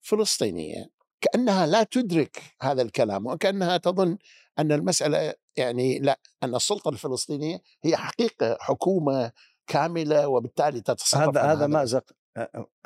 فلسطينية 0.00 0.90
كأنها 1.20 1.66
لا 1.66 1.82
تدرك 1.82 2.42
هذا 2.62 2.82
الكلام 2.82 3.26
وكأنها 3.26 3.76
تظن 3.76 4.18
أن 4.58 4.72
المسألة 4.72 5.34
يعني 5.56 5.98
لا 5.98 6.20
أن 6.42 6.54
السلطة 6.54 6.88
الفلسطينية 6.88 7.58
هي 7.84 7.96
حقيقة 7.96 8.56
حكومة 8.60 9.32
كاملة 9.66 10.28
وبالتالي 10.28 10.80
تتصرف 10.80 11.36
هذا 11.36 11.52
هذا 11.52 11.66
مازق 11.66 12.04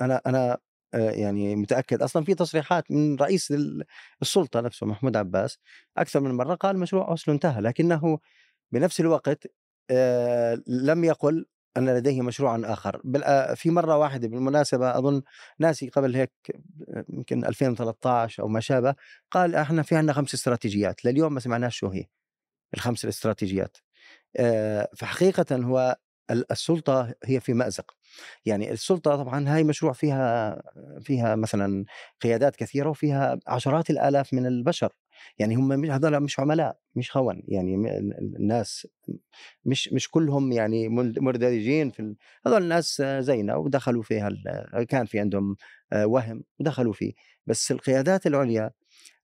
أنا 0.01 0.21
أنا 0.27 0.59
يعني 0.95 1.57
متأكد. 1.57 2.03
أصلا 2.03 2.25
في 2.25 2.35
تصريحات 2.35 2.91
من 2.91 3.17
رئيس 3.17 3.55
السلطة 4.23 4.61
نفسه 4.61 4.87
محمود 4.87 5.17
عباس 5.17 5.59
أكثر 5.97 6.21
من 6.21 6.35
مرة 6.35 6.55
قال 6.55 6.79
مشروع 6.79 7.09
أوسلو 7.09 7.35
انتهى 7.35 7.61
لكنه 7.61 8.19
بنفس 8.73 9.01
الوقت 9.01 9.47
لم 10.67 11.05
يقل 11.05 11.47
أن 11.77 11.89
لديه 11.97 12.23
مشروعا 12.23 12.63
آخر. 12.65 13.01
بل 13.05 13.23
في 13.57 13.71
مرة 13.71 13.97
واحدة 13.97 14.29
بالمناسبة 14.29 14.99
أظن 14.99 15.23
ناسي 15.59 15.89
قبل 15.89 16.17
هيك 16.17 16.33
يمكن 17.09 17.45
2013 17.45 18.43
أو 18.43 18.49
ما 18.49 18.61
شابه 18.61 18.95
قال 19.31 19.55
إحنا 19.55 19.83
في 19.83 19.97
عندنا 19.97 20.13
خمس 20.13 20.35
استراتيجيات 20.35 21.05
لليوم 21.05 21.35
ما 21.35 21.41
سمعناش 21.41 21.77
شو 21.77 21.89
هي. 21.89 22.05
الخمس 22.75 23.05
الاستراتيجيات 23.05 23.77
فحقيقة 24.97 25.57
هو 25.57 25.97
السلطة 26.31 27.15
هي 27.25 27.41
في 27.41 27.55
مأزق. 27.55 27.95
يعني 28.47 28.73
السلطة 28.73 29.17
طبعا 29.17 29.49
هاي 29.49 29.65
مشروع 29.65 29.93
فيها 29.93 30.63
فيها 31.01 31.37
مثلا 31.37 31.85
قيادات 32.23 32.57
كثيرة 32.57 32.91
وفيها 32.91 33.39
عشرات 33.47 33.91
الآلاف 33.91 34.35
من 34.35 34.47
البشر. 34.47 34.93
يعني 35.39 35.55
هم 35.55 35.85
هذول 35.91 36.21
مش 36.21 36.41
عملاء 36.41 36.77
مش 36.95 37.11
خون 37.11 37.43
يعني 37.49 37.75
الناس 38.39 38.87
مش 39.65 39.93
مش 39.93 40.11
كلهم 40.11 40.53
يعني 40.53 40.89
مندرجين 40.89 41.91
في 41.91 42.15
هذول 42.47 42.63
الناس 42.63 43.03
زينا 43.19 43.57
ودخلوا 43.57 44.03
فيها 44.03 44.31
كان 44.89 45.07
في 45.07 45.21
عندهم 45.21 45.57
وهم 46.05 46.43
ودخلوا 46.61 46.93
فيه. 46.93 47.13
بس 47.47 47.71
القيادات 47.73 48.27
العليا 48.27 48.71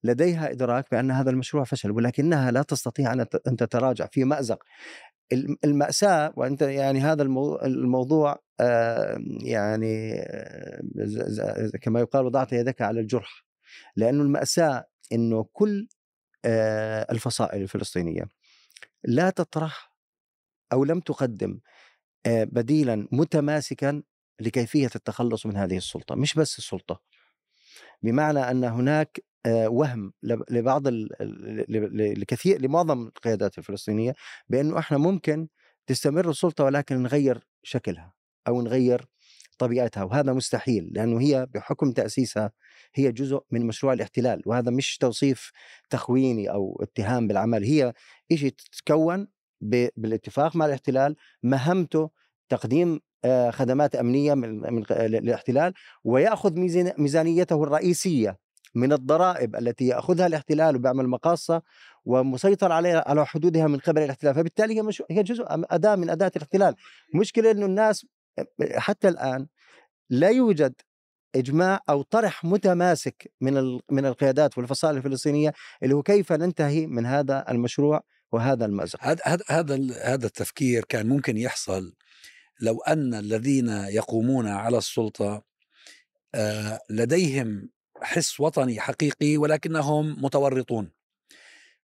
لديها 0.03 0.51
إدراك 0.51 0.85
بأن 0.91 1.11
هذا 1.11 1.29
المشروع 1.29 1.63
فشل 1.63 1.91
ولكنها 1.91 2.51
لا 2.51 2.61
تستطيع 2.61 3.13
أن 3.47 3.55
تتراجع 3.57 4.07
في 4.11 4.23
مأزق. 4.23 4.63
الم- 5.33 5.57
المأساة 5.63 6.33
وأنت 6.35 6.61
يعني 6.61 6.99
هذا 6.99 7.23
المو- 7.23 7.55
الموضوع 7.55 8.39
آه، 8.59 9.17
يعني 9.43 10.13
آه، 10.19 10.81
كما 11.81 11.99
يقال 11.99 12.25
وضعت 12.25 12.53
يدك 12.53 12.81
على 12.81 12.99
الجرح. 12.99 13.45
لأنه 13.95 14.23
المأساة 14.23 14.85
أنه 15.11 15.45
كل 15.53 15.87
آه، 16.45 17.07
الفصائل 17.11 17.61
الفلسطينية 17.61 18.29
لا 19.03 19.29
تطرح 19.29 19.93
أو 20.73 20.83
لم 20.83 20.99
تقدم 20.99 21.59
آه، 22.25 22.43
بديلا 22.43 23.07
متماسكا 23.11 24.03
لكيفية 24.41 24.89
التخلص 24.95 25.45
من 25.45 25.57
هذه 25.57 25.77
السلطة 25.77 26.15
مش 26.15 26.33
بس 26.35 26.57
السلطة. 26.57 27.01
بمعنى 28.03 28.39
أن 28.39 28.63
هناك 28.63 29.21
آه، 29.45 29.69
وهم 29.69 30.13
لب- 30.23 30.43
لبعض 30.51 30.87
لكثير 32.17 32.61
لمعظم 32.61 33.07
القيادات 33.07 33.57
الفلسطينية 33.57 34.15
بأنه 34.49 34.79
إحنا 34.79 34.97
ممكن 34.97 35.47
تستمر 35.87 36.29
السلطة 36.29 36.63
ولكن 36.63 37.03
نغير 37.03 37.47
شكلها 37.63 38.13
أو 38.47 38.61
نغير 38.61 39.05
طبيعتها 39.59 40.03
وهذا 40.03 40.33
مستحيل 40.33 40.89
لأنه 40.93 41.21
هي 41.21 41.47
بحكم 41.53 41.91
تأسيسها 41.91 42.51
هي 42.95 43.11
جزء 43.11 43.39
من 43.51 43.65
مشروع 43.67 43.93
الاحتلال 43.93 44.41
وهذا 44.45 44.71
مش 44.71 44.97
توصيف 44.97 45.51
تخويني 45.89 46.51
أو 46.51 46.79
اتهام 46.83 47.27
بالعمل 47.27 47.63
هي 47.63 47.93
إشي 48.31 48.49
تتكون 48.49 49.27
بالاتفاق 49.97 50.55
مع 50.55 50.65
الاحتلال 50.65 51.15
مهمته 51.43 52.09
تقديم 52.49 52.99
آه، 53.25 53.49
خدمات 53.51 53.95
أمنية 53.95 54.33
من 54.33 54.83
الاحتلال 54.91 55.73
ميزان- 56.57 56.93
ميزانيته 56.97 57.63
الرئيسية 57.63 58.37
من 58.75 58.93
الضرائب 58.93 59.55
التي 59.55 59.87
يأخذها 59.87 60.27
الاحتلال 60.27 60.75
وبيعمل 60.75 61.07
مقاصة 61.07 61.61
ومسيطر 62.05 62.71
عليها 62.71 63.03
على 63.09 63.25
حدودها 63.25 63.67
من 63.67 63.77
قبل 63.79 64.01
الاحتلال 64.01 64.35
فبالتالي 64.35 64.81
هي 64.81 64.89
هي 65.11 65.23
جزء 65.23 65.45
أداة 65.49 65.95
من 65.95 66.09
أداة 66.09 66.31
الاحتلال. 66.35 66.75
مشكلة 67.15 67.51
أنه 67.51 67.65
الناس 67.65 68.05
حتى 68.77 69.07
الآن 69.07 69.47
لا 70.09 70.29
يوجد 70.29 70.73
إجماع 71.35 71.79
أو 71.89 72.01
طرح 72.01 72.45
متماسك 72.45 73.31
من 73.41 73.79
من 73.91 74.05
القيادات 74.05 74.57
والفصائل 74.57 74.97
الفلسطينية 74.97 75.53
اللي 75.83 75.95
هو 75.95 76.03
كيف 76.03 76.31
ننتهي 76.31 76.87
من 76.87 77.05
هذا 77.05 77.45
المشروع 77.51 78.03
وهذا 78.31 78.65
المأزق 78.65 78.99
هذا 79.01 79.43
هذا 79.49 79.75
هذا 80.03 80.25
التفكير 80.25 80.85
كان 80.89 81.07
ممكن 81.07 81.37
يحصل 81.37 81.93
لو 82.61 82.79
أن 82.81 83.13
الذين 83.13 83.69
يقومون 83.69 84.47
على 84.47 84.77
السلطة 84.77 85.43
آه، 86.35 86.79
لديهم 86.89 87.69
حس 88.01 88.39
وطني 88.39 88.79
حقيقي 88.79 89.37
ولكنهم 89.37 90.23
متورطون. 90.23 90.91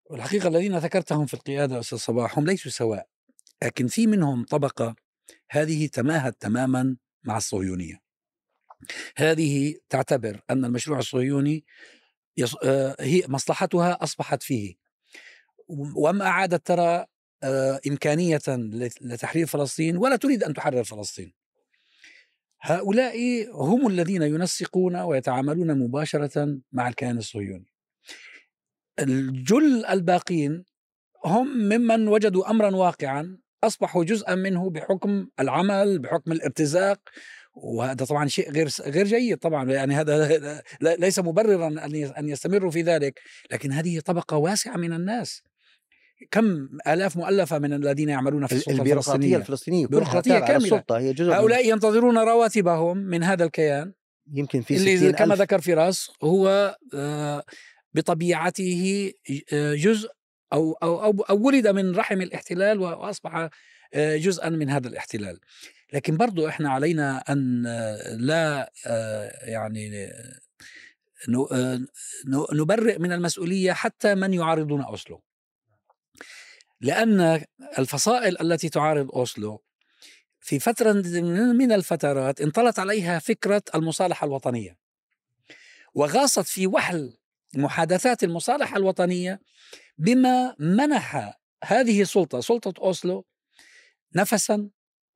والحقيقة 0.09 0.47
الذين 0.47 0.77
ذكرتهم 0.77 1.25
في 1.25 1.33
القيادة 1.33 1.79
أستاذ 1.79 1.97
صباح 1.97 2.37
هم 2.37 2.45
ليسوا 2.45 2.71
سواء 2.71 3.07
لكن 3.63 3.87
في 3.87 4.07
منهم 4.07 4.45
طبقة 4.45 4.95
هذه 5.51 5.87
تماهت 5.87 6.41
تماما 6.41 6.97
مع 7.23 7.37
الصهيونية. 7.37 8.01
هذه 9.17 9.75
تعتبر 9.89 10.41
أن 10.49 10.65
المشروع 10.65 10.99
الصهيوني. 10.99 11.65
آه، 12.63 12.95
هي 12.99 13.23
مصلحتها 13.27 14.03
أصبحت 14.03 14.43
فيه 14.43 14.75
وما 15.95 16.25
عادت 16.29 16.67
ترى 16.67 17.05
آه، 17.43 17.79
إمكانية 17.87 18.37
لت- 18.47 19.01
لتحرير 19.01 19.45
فلسطين 19.45 19.97
ولا 19.97 20.15
تريد 20.15 20.43
أن 20.43 20.53
تحرر 20.53 20.83
فلسطين 20.83 21.33
هؤلاء 22.61 23.15
هم 23.51 23.87
الذين 23.87 24.21
ينسقون 24.21 24.95
ويتعاملون 24.95 25.79
مباشرة 25.79 26.57
مع 26.71 26.87
الكيان 26.87 27.17
الصهيوني 27.17 27.65
الجل 28.99 29.85
الباقين 29.85 30.65
هم 31.25 31.47
ممن 31.57 32.07
وجدوا 32.07 32.49
أمرا 32.49 32.75
واقعا 32.75 33.37
أصبحوا 33.67 34.03
جزءا 34.03 34.35
منه 34.35 34.69
بحكم 34.69 35.27
العمل 35.39 35.99
بحكم 35.99 36.31
الارتزاق 36.31 36.99
وهذا 37.53 38.05
طبعا 38.05 38.27
شيء 38.27 38.51
غير 38.51 38.69
غير 38.85 39.05
جيد 39.05 39.37
طبعا. 39.37 39.71
يعني 39.71 39.95
هذا 39.95 40.61
ليس 40.99 41.19
مبررا 41.19 41.67
أن 42.19 42.29
يستمروا 42.29 42.71
في 42.71 42.81
ذلك 42.81 43.19
لكن 43.51 43.71
هذه 43.71 43.99
طبقة 43.99 44.37
واسعة 44.37 44.77
من 44.77 44.93
الناس. 44.93 45.41
كم 46.31 46.69
آلاف 46.87 47.17
مؤلفة 47.17 47.59
من 47.59 47.73
الذين 47.73 48.09
يعملون 48.09 48.47
في 48.47 48.55
السلطة 48.55 48.77
البيروقراطية 48.77 49.37
الفلسطينية؟ 49.37 49.87
تابعة 49.87 50.21
كاملة. 50.21 50.57
للسلطه 50.57 50.97
هي 50.97 51.13
جزء 51.13 51.29
من- 51.29 51.33
هؤلاء 51.35 51.69
ينتظرون 51.69 52.17
رواتبهم 52.17 52.97
من 52.97 53.23
هذا 53.23 53.43
الكيان. 53.43 53.93
يمكن 54.33 54.61
في 54.61 54.75
اللي 54.77 54.97
60 54.97 55.11
كما 55.11 55.33
ألف. 55.33 55.41
ذكر 55.41 55.61
فراس 55.61 56.11
هو 56.23 56.75
آه، 56.93 57.43
بطبيعته 57.93 59.11
آه، 59.53 59.73
جزء 59.75 60.09
أو, 60.53 60.73
أو, 60.83 61.03
أو, 61.03 61.21
أو 61.29 61.37
ولد 61.37 61.67
من 61.67 61.95
رحم 61.95 62.21
الاحتلال 62.21 62.79
وأصبح 62.79 63.49
آه، 63.93 64.17
جزءا 64.17 64.49
من 64.49 64.69
هذا 64.69 64.87
الاحتلال. 64.87 65.39
لكن 65.93 66.17
برضو 66.17 66.47
إحنا 66.47 66.69
علينا 66.69 67.23
أن 67.29 67.65
آه، 67.67 68.15
لا 68.15 68.71
آه، 68.87 69.49
يعني 69.49 70.11
نبرئ 72.53 72.99
من 72.99 73.11
المسؤولية 73.11 73.73
حتى 73.73 74.15
من 74.15 74.33
يعارضون 74.33 74.81
أوسلو. 74.81 75.21
لأن 76.81 77.43
الفصائل 77.79 78.41
التي 78.41 78.69
تعارض 78.69 79.11
أوسلو 79.11 79.63
في 80.39 80.59
فترة 80.59 80.93
من 81.53 81.71
الفترات 81.71 82.41
انطلت 82.41 82.79
عليها 82.79 83.19
فكرة 83.19 83.61
المصالحة 83.75 84.27
الوطنية. 84.27 84.77
وغاصت 85.93 86.45
في 86.45 86.67
وحل 86.67 87.17
محادثات 87.55 88.23
المصالحة 88.23 88.77
الوطنية 88.77 89.39
بما 89.97 90.55
منح 90.59 91.39
هذه 91.63 92.01
السلطة 92.01 92.39
سلطة 92.39 92.73
أوسلو 92.81 93.25
نفسا 94.15 94.69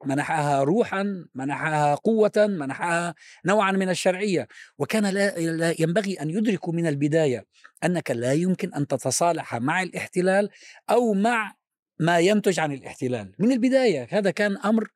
منحها 0.06 0.64
روحا 0.64 1.26
منحها 1.36 1.96
قوة 1.96 2.32
منحها 2.38 3.16
نوعا 3.46 3.72
من 3.72 3.90
الشرعية. 3.90 4.48
وكان 4.78 5.06
لا 5.06 5.76
ينبغي 5.80 6.14
أن 6.14 6.30
يدركوا 6.30 6.74
من 6.74 6.88
البداية 6.88 7.46
أنك 7.84 8.12
لا 8.12 8.34
يمكن 8.34 8.74
أن 8.74 8.88
تتصالح 8.88 9.56
مع 9.56 9.82
الاحتلال 9.82 10.50
أو 10.90 11.14
مع 11.14 11.56
ما 12.00 12.20
ينتج 12.20 12.60
عن 12.60 12.72
الاحتلال. 12.72 13.36
من 13.40 13.52
البداية 13.52 14.08
هذا 14.12 14.32
كان 14.32 14.58
أمر 14.58 14.88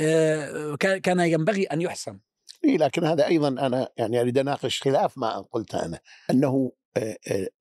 آه، 0.00 0.76
كان 0.76 1.20
ينبغي 1.20 1.64
أن 1.64 1.80
يحسم. 1.80 2.18
إيه 2.64 2.78
لكن 2.78 3.04
هذا 3.04 3.26
أيضا 3.26 3.48
أنا 3.48 3.88
يعني 3.96 4.20
أريد 4.20 4.38
أناقش 4.38 4.82
خلاف 4.82 5.18
ما 5.18 5.40
قلت 5.40 5.74
أنا 5.74 6.00
أنه 6.30 6.72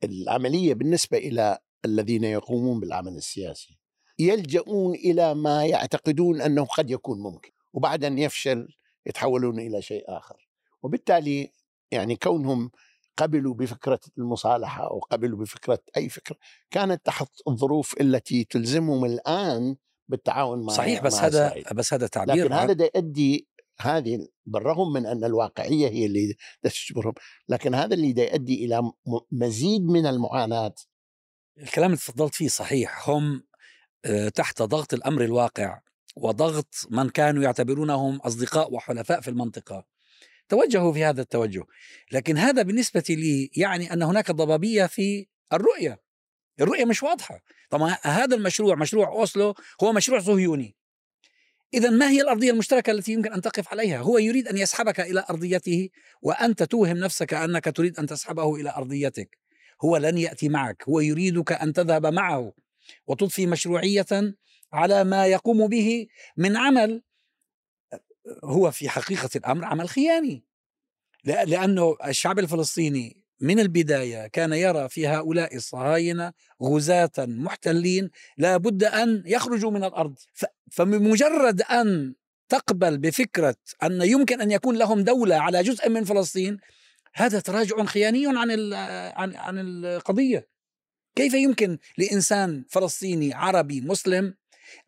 العملية 0.04 0.74
بالنسبة 0.74 1.17
إلى 1.17 1.58
الذين 1.86 2.24
يقومون 2.24 2.80
بالعمل 2.80 3.15
السياسي 3.15 3.78
يلجؤون 4.20 4.96
إلى 4.96 5.36
ما 5.36 5.65
يعتقدون 5.65 6.41
أنه 6.41 6.65
قد 6.65 6.91
يكون 6.91 7.20
ممكن 7.20 7.52
وبعد 7.74 8.04
أن 8.04 8.17
يفشل 8.17 8.67
يتحولون 9.06 9.60
إلى 9.60 9.82
شيء 9.82 10.04
آخر 10.08 10.48
وبالتالي 10.84 11.52
يعني 11.91 12.15
كونهم 12.15 12.72
قبلوا 13.17 13.54
بفكرة 13.54 14.00
المصالحة 14.17 14.84
أو 14.84 15.00
قبلوا 15.00 15.39
بفكرة 15.39 15.80
أي 15.98 16.10
فكرة 16.10 16.36
كانت 16.72 17.06
تحت 17.06 17.30
الظروف 17.48 18.02
التي 18.02 18.44
تلزمهم 18.44 19.06
الآن 19.06 19.76
بالتعاون 20.08 20.65
مع 20.65 20.74
صحيح 20.74 21.04
بس 21.04 21.15
مع 21.15 21.26
هذا 21.26 21.48
إسرائيل. 21.48 21.65
بس 21.76 21.94
هذا 21.94 22.08
تعبير 22.08 22.46
لكن 22.46 22.54
هذا 22.54 22.84
يؤدي 22.96 23.48
هذه 23.88 24.28
بالرغم 24.46 24.94
من 24.94 25.06
أن 25.06 25.24
الواقعية 25.24 25.89
هي 25.89 26.06
اللي 26.06 26.36
تجبرهم 26.63 27.13
لكن 27.50 27.76
هذا 27.76 27.94
اللي 27.94 28.24
يؤدي 28.24 28.65
إلى 28.65 28.91
مزيد 29.32 29.82
من 29.82 30.06
المعاناة. 30.06 30.76
الكلام 31.58 31.86
اللي 31.86 31.98
تفضلت 31.98 32.36
فيه 32.36 32.48
صحيح 32.48 33.10
هم 33.10 33.44
آه، 34.06 34.30
تحت 34.30 34.62
ضغط 34.62 34.94
الأمر 34.94 35.24
الواقع 35.24 35.82
وضغط 36.15 36.76
من 36.89 37.10
كانوا 37.10 37.44
يعتبرونهم 37.44 38.17
أصدقاء 38.17 38.74
وحلفاء 38.74 39.22
في 39.22 39.28
المنطقة. 39.28 39.86
توجهوا 40.50 40.94
في 40.94 41.04
هذا 41.04 41.22
التوجه. 41.22 41.63
لكن 42.12 42.38
هذا 42.38 42.62
بالنسبة 42.62 43.04
لي 43.10 43.50
يعني 43.58 43.94
أن 43.94 44.04
هناك 44.04 44.32
ضبابية 44.32 44.86
في 44.86 45.28
الرؤية. 45.54 46.02
الرؤية 46.62 46.86
مش 46.86 47.04
واضحة. 47.04 47.39
طبعا 47.70 47.98
هذا 48.04 48.36
المشروع 48.36 48.76
مشروع 48.76 49.08
أوسلو 49.08 49.56
هو 49.84 49.94
مشروع 49.94 50.20
صهيوني. 50.20 50.76
اذا 51.73 51.89
ما 51.89 52.10
هي 52.10 52.21
الأرضية 52.21 52.51
المشتركة 52.51 52.91
التي 52.91 53.12
يمكن 53.13 53.34
أن 53.34 53.41
تقف 53.41 53.67
عليها؟ 53.71 53.97
هو 53.97 54.17
يريد 54.17 54.47
أن 54.47 54.57
يسحبك 54.57 54.99
إلى 54.99 55.25
أرضيته 55.29 55.89
وأنت 56.21 56.63
توهم 56.63 56.97
نفسك 56.97 57.34
أنك 57.34 57.65
تريد 57.65 57.99
أن 57.99 58.07
تسحبه 58.07 58.55
إلى 58.55 58.73
أرضيتك. 58.77 59.38
هو 59.81 59.97
لن 59.97 60.17
يأتي 60.17 60.49
معك 60.49 60.84
هو 60.89 60.99
يريدك 60.99 61.51
أن 61.51 61.73
تذهب 61.73 62.05
معه 62.05 62.53
وتضفي 63.07 63.47
مشروعية 63.47 64.36
على 64.73 65.03
ما 65.03 65.27
يقوم 65.27 65.67
به 65.67 66.07
من 66.38 66.57
عمل. 66.57 67.01
هو 68.43 68.71
في 68.71 68.89
حقيقة 68.89 69.29
الأمر 69.36 69.65
عمل 69.65 69.89
خياني 69.89 70.43
لأنه 71.23 71.97
الشعب 72.05 72.39
الفلسطيني 72.39 73.20
من 73.41 73.60
البداية 73.60 74.27
كان 74.27 74.54
يرى 74.54 74.89
في 74.89 75.08
هؤلاء 75.08 75.56
الصهاينة 75.56 76.34
غزاة 76.63 77.12
محتلين 77.19 78.10
لا 78.38 78.58
بد 78.58 78.84
أن 78.84 79.23
يخرجوا 79.25 79.71
من 79.71 79.84
الأرض. 79.84 80.15
ف- 80.34 80.45
فبمجرد 80.71 81.62
أن 81.62 82.13
تقبل 82.49 82.97
بفكرة 82.97 83.56
أن 83.84 84.01
يمكن 84.01 84.41
أن 84.41 84.51
يكون 84.51 84.77
لهم 84.77 85.01
دولة 85.01 85.36
على 85.36 85.63
جزء 85.63 85.89
من 85.89 86.04
فلسطين 86.04 86.58
هذا 87.13 87.39
تراجع 87.39 87.86
خياني 87.86 88.27
عن 88.27 88.73
عن 89.15 89.36
عن 89.36 89.60
القضية. 89.60 90.47
كيف 91.15 91.34
يمكن 91.34 91.77
لإنسان 91.97 92.65
فلسطيني 92.69 93.34
عربي 93.34 93.82
مسلم 93.82 94.34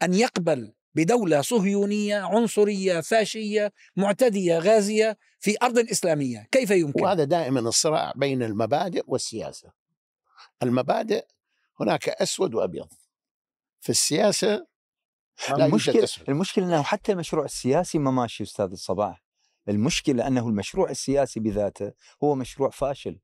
أن 0.03 0.13
يقبل 0.13 0.73
بدولة 0.95 1.41
صهيونية 1.41 2.17
عنصرية 2.17 3.01
فاشية 3.01 3.73
معتدية 3.95 4.57
غازية 4.57 5.17
في 5.39 5.55
أرض 5.63 5.79
إسلامية. 5.79 6.47
كيف 6.51 6.71
يمكن؟ 6.71 7.03
وهذا 7.03 7.23
دائما 7.23 7.59
الصراع 7.59 8.13
بين 8.15 8.43
المبادئ 8.43 9.03
والسياسة. 9.07 9.71
المبادئ 10.63 11.25
هناك 11.79 12.09
أسود 12.09 12.55
وأبيض. 12.55 12.87
في 13.81 13.89
السياسة 13.89 14.67
لا 15.49 15.65
المشكلة 15.65 16.03
أسود. 16.03 16.29
المشكلة 16.29 16.65
إنه 16.65 16.81
حتى 16.81 17.11
المشروع 17.11 17.45
السياسي 17.45 17.99
ما 17.99 18.11
ماشي 18.11 18.43
أستاذ 18.43 18.71
الصباح. 18.71 19.23
المشكلة 19.69 20.27
أنه 20.27 20.47
المشروع 20.47 20.89
السياسي 20.89 21.39
بذاته 21.39 21.91
هو 22.23 22.35
مشروع 22.35 22.69
فاشل. 22.69 23.19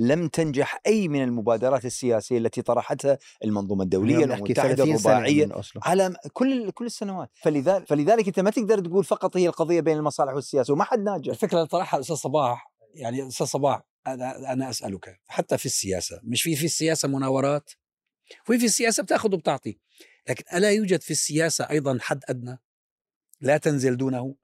لم 0.00 0.28
تنجح 0.28 0.80
أي 0.86 1.08
من 1.08 1.22
المبادرات 1.22 1.84
السياسية 1.84 2.38
التي 2.38 2.62
طرحتها 2.62 3.18
المنظومة 3.44 3.84
الدولية 3.84 4.16
اليوم 4.16 4.30
نحكي 4.30 4.42
المتحدة 4.42 4.74
30 4.74 4.96
سنة 4.98 5.12
الرباعية. 5.12 5.46
من 5.46 5.52
أوسلو. 5.52 5.82
على 5.84 6.16
كل 6.32 6.70
كل 6.70 6.86
السنوات. 6.86 7.30
فلذلك 7.42 7.88
فلذلك 7.88 8.26
أنت 8.26 8.40
ما 8.40 8.50
تقدر 8.50 8.80
تقول 8.80 9.04
فقط 9.04 9.36
هي 9.36 9.46
القضية 9.46 9.80
بين 9.80 9.96
المصالح 9.96 10.32
والسياسة 10.32 10.72
وما 10.72 10.84
حد 10.84 10.98
ناجح. 10.98 11.30
الفكرة 11.30 11.56
اللي 11.58 11.68
طرحها 11.68 11.96
الاستاذ 11.96 12.16
صباح 12.16 12.72
يعني 12.94 13.28
أستاذ 13.28 13.46
صباح 13.46 13.82
أنا 14.06 14.52
أنا 14.52 14.70
أسألك 14.70 15.20
حتى 15.26 15.58
في 15.58 15.66
السياسة 15.66 16.20
مش 16.24 16.42
في 16.42 16.56
في 16.56 16.64
السياسة 16.64 17.08
مناورات؟ 17.08 17.70
وفي 18.42 18.58
في 18.58 18.64
السياسة 18.64 19.02
بتأخذ 19.02 19.34
وبتعطي. 19.34 19.78
لكن 20.28 20.44
ألا 20.56 20.70
يوجد 20.70 21.00
في 21.00 21.10
السياسة 21.10 21.70
أيضا 21.70 21.98
حد 22.00 22.20
أدنى؟ 22.28 22.58
لا 23.40 23.56
تنزل 23.56 23.96
دونه؟ 23.96 24.34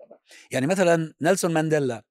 يعني 0.51 0.67
مثلا 0.67 1.15
نيلسون 1.23 1.53
مانديلا 1.53 2.05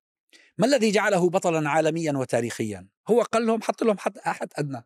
ما 0.58 0.68
الذي 0.68 0.92
جعله 0.92 1.30
بطلا 1.30 1.70
عالميا 1.70 2.14
وتاريخيا؟ 2.18 2.88
هو 3.08 3.22
قال 3.22 3.46
لهم 3.46 3.62
حط 3.62 3.84
لهم 3.84 3.98
حد 3.98 4.20
حد 4.20 4.50
أدنى. 4.56 4.86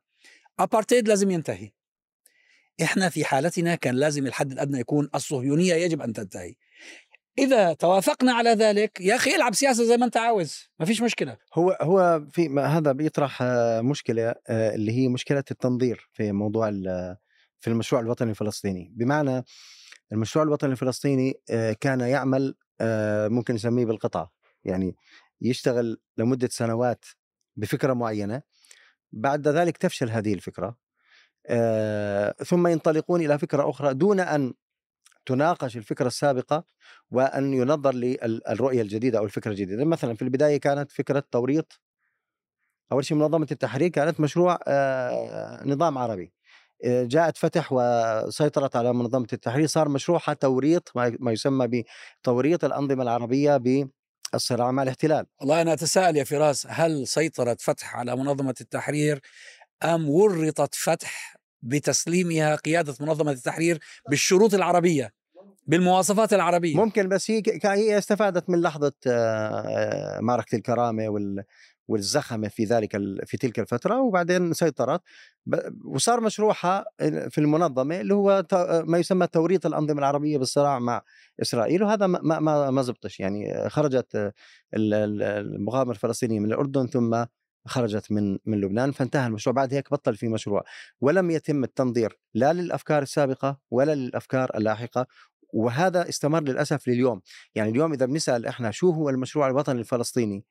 ابارتيد 0.60 1.08
لازم 1.08 1.32
ينتهي. 1.32 1.72
إحنا 2.82 3.10
في 3.10 3.26
حالتنا 3.26 3.76
كان 3.76 3.96
لازم 3.96 4.28
الحد 4.28 4.52
الأدنى 4.52 4.80
يكون 4.80 5.10
الصهيونية 5.16 5.74
يجب 5.74 6.02
أن 6.02 6.14
تنتهي. 6.14 6.56
إذا 7.40 7.74
توافقنا 7.74 8.34
على 8.34 8.50
ذلك 8.50 9.02
يا 9.02 9.16
أخي 9.16 9.36
العب 9.36 9.54
سياسة 9.54 9.84
زي 9.84 9.98
ما 9.98 10.06
أنت 10.06 10.18
عاوز. 10.18 10.70
ما 10.80 10.86
فيش 10.86 11.02
مشكلة. 11.02 11.38
هو 11.54 11.78
هو 11.82 12.22
في 12.32 12.50
ما 12.50 12.66
هذا 12.66 12.92
بيطرح 12.92 13.42
آه، 13.42 13.82
مشكلة 13.82 14.36
آه، 14.48 14.76
اللي 14.76 14.92
هي 14.92 15.08
مشكلة 15.08 15.44
التنظير 15.52 16.10
في 16.14 16.32
موضوع 16.32 16.72
في 17.60 17.68
المشروع 17.68 18.02
الوطني 18.02 18.30
الفلسطيني. 18.32 18.94
بمعنى 18.96 19.44
المشروع 20.12 20.46
الوطني 20.46 20.72
الفلسطيني 20.72 21.34
آه، 21.50 21.76
كان 21.80 22.00
يعمل 22.00 22.56
ممكن 23.32 23.54
نسميه 23.54 23.86
بالقطع 23.86 24.28
يعني 24.64 24.96
يشتغل 25.42 26.02
لمدة 26.18 26.50
سنوات 26.52 27.06
بفكرة 27.56 27.94
معينة 27.94 28.42
بعد 29.12 29.48
ذلك 29.48 29.78
تفشل 29.78 30.10
هذه 30.10 30.34
الفكرة 30.34 30.78
آه، 31.48 32.32
ثم 32.46 32.68
ينطلقون 32.68 33.22
إلى 33.22 33.40
فكرة 33.40 33.70
أخرى 33.70 33.94
دون 33.94 34.20
أن 34.20 34.54
تناقش 35.26 35.78
الفكرة 35.78 36.08
السابقة 36.08 36.64
وأن 37.12 37.54
ينظر 37.54 37.94
للرؤيه 37.94 38.82
الجديدة 38.82 39.20
أو 39.20 39.26
الفكرة 39.26 39.52
الجديدة. 39.52 39.86
مثلا 39.86 40.14
في 40.16 40.22
البداية 40.22 40.58
كانت 40.58 40.92
فكرة 40.92 41.24
توريط 41.32 41.82
أول 42.92 43.06
شيء 43.06 43.18
منظمة 43.18 43.48
التحرير 43.52 43.90
كانت 43.90 44.20
مشروع 44.20 44.60
آه، 44.68 45.64
نظام 45.66 45.98
عربي 45.98 46.34
آه، 46.86 47.04
جاءت 47.04 47.38
فتح 47.38 47.70
وسيطرت 47.72 48.76
على 48.76 48.94
منظمة 48.94 49.28
التحرير 49.34 49.68
صار 49.68 49.90
مشروعها 49.90 50.34
توريط 50.34 50.92
ما 50.96 51.32
يسمى 51.32 51.84
بتوريط 52.22 52.66
الأنظمة 52.66 53.04
العربية 53.04 53.58
بالصراع 54.34 54.72
مع 54.72 54.84
الاحتلال. 54.84 55.26
والله 55.40 55.62
أنا 55.62 55.74
أتساءل 55.74 56.18
يا 56.18 56.24
فراس 56.24 56.68
هل 56.70 57.08
سيطرت 57.08 57.62
فتح 57.62 57.96
على 57.96 58.16
منظمة 58.16 58.56
التحرير 58.62 59.22
أم 59.84 60.10
ورطت 60.10 60.76
فتح 60.76 61.38
بتسليمها 61.62 62.56
قيادة 62.56 62.96
منظمة 63.00 63.32
التحرير 63.32 63.80
بالشروط 64.10 64.54
العربية 64.54 65.14
بالمواصفات 65.68 66.34
العربية؟ 66.34 66.78
ممكن 66.78 67.10
بس 67.10 67.32
هي 67.32 67.44
هي 67.64 67.98
استفادت 67.98 68.50
من 68.50 68.62
لحظة 68.62 68.94
آه، 69.08 70.20
معركه 70.20 70.56
الكرامة 70.56 71.10
وال 71.10 71.44
والزخمة 71.90 72.48
في 72.48 72.64
ذلك 72.64 72.98
في 73.26 73.38
تلك 73.38 73.60
الفترة 73.60 74.02
وبعدين 74.02 74.54
سيطرت. 74.54 75.02
وصار 75.86 76.22
مشروعها 76.22 76.86
في 77.30 77.38
المنظمة 77.38 78.02
اللي 78.02 78.14
هو 78.14 78.46
ما 78.88 78.98
يسمى 78.98 79.28
توريط 79.28 79.66
الأنظمة 79.66 80.00
العربية 80.00 80.38
بالصراع 80.38 80.80
مع 80.80 81.02
إسرائيل 81.42 81.84
وهذا 81.84 82.08
ما 82.08 82.40
ما 82.40 82.72
ما- 82.72 82.82
زبطش. 82.82 83.20
يعني 83.20 83.70
خرجت 83.70 84.16
ال- 84.16 84.34
ال- 84.94 85.22
المقاومه 85.24 85.92
الفلسطينية 85.92 86.40
من 86.40 86.46
الأردن 86.46 86.88
ثم 86.88 87.26
خرجت 87.66 88.12
من 88.12 88.38
من 88.46 88.62
لبنان 88.62 88.92
فانتهى 88.92 89.28
المشروع. 89.28 89.54
بعد 89.54 89.74
هيك 89.74 89.92
بطل 89.92 90.16
في 90.16 90.28
مشروع. 90.28 90.64
ولم 91.02 91.32
يتم 91.32 91.64
التنظير 91.64 92.20
لا 92.34 92.54
للأفكار 92.54 93.02
السابقة 93.02 93.60
ولا 93.72 93.96
للأفكار 93.96 94.52
اللاحقة 94.56 95.08
وهذا 95.54 96.10
استمر 96.10 96.42
للأسف 96.44 96.88
لليوم. 96.88 97.22
يعني 97.56 97.70
اليوم 97.70 97.94
إذا 97.94 98.06
بنسأل 98.06 98.46
إحنا 98.46 98.72
شو 98.72 98.90
هو 98.92 99.10
المشروع 99.10 99.48
الوطني 99.48 99.80
الفلسطيني 99.80 100.46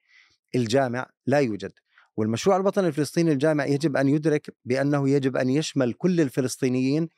الجامع 0.54 1.06
لا 1.26 1.38
يوجد. 1.38 1.72
والمشروع 2.16 2.56
الوطني 2.56 2.88
الفلسطيني 2.88 3.32
الجامع 3.32 3.66
يجب 3.66 3.96
أن 3.96 4.08
يدرك 4.08 4.56
بأنه 4.64 5.10
يجب 5.10 5.36
أن 5.36 5.50
يشمل 5.50 5.92
كل 5.92 6.20
الفلسطينيين 6.20 7.08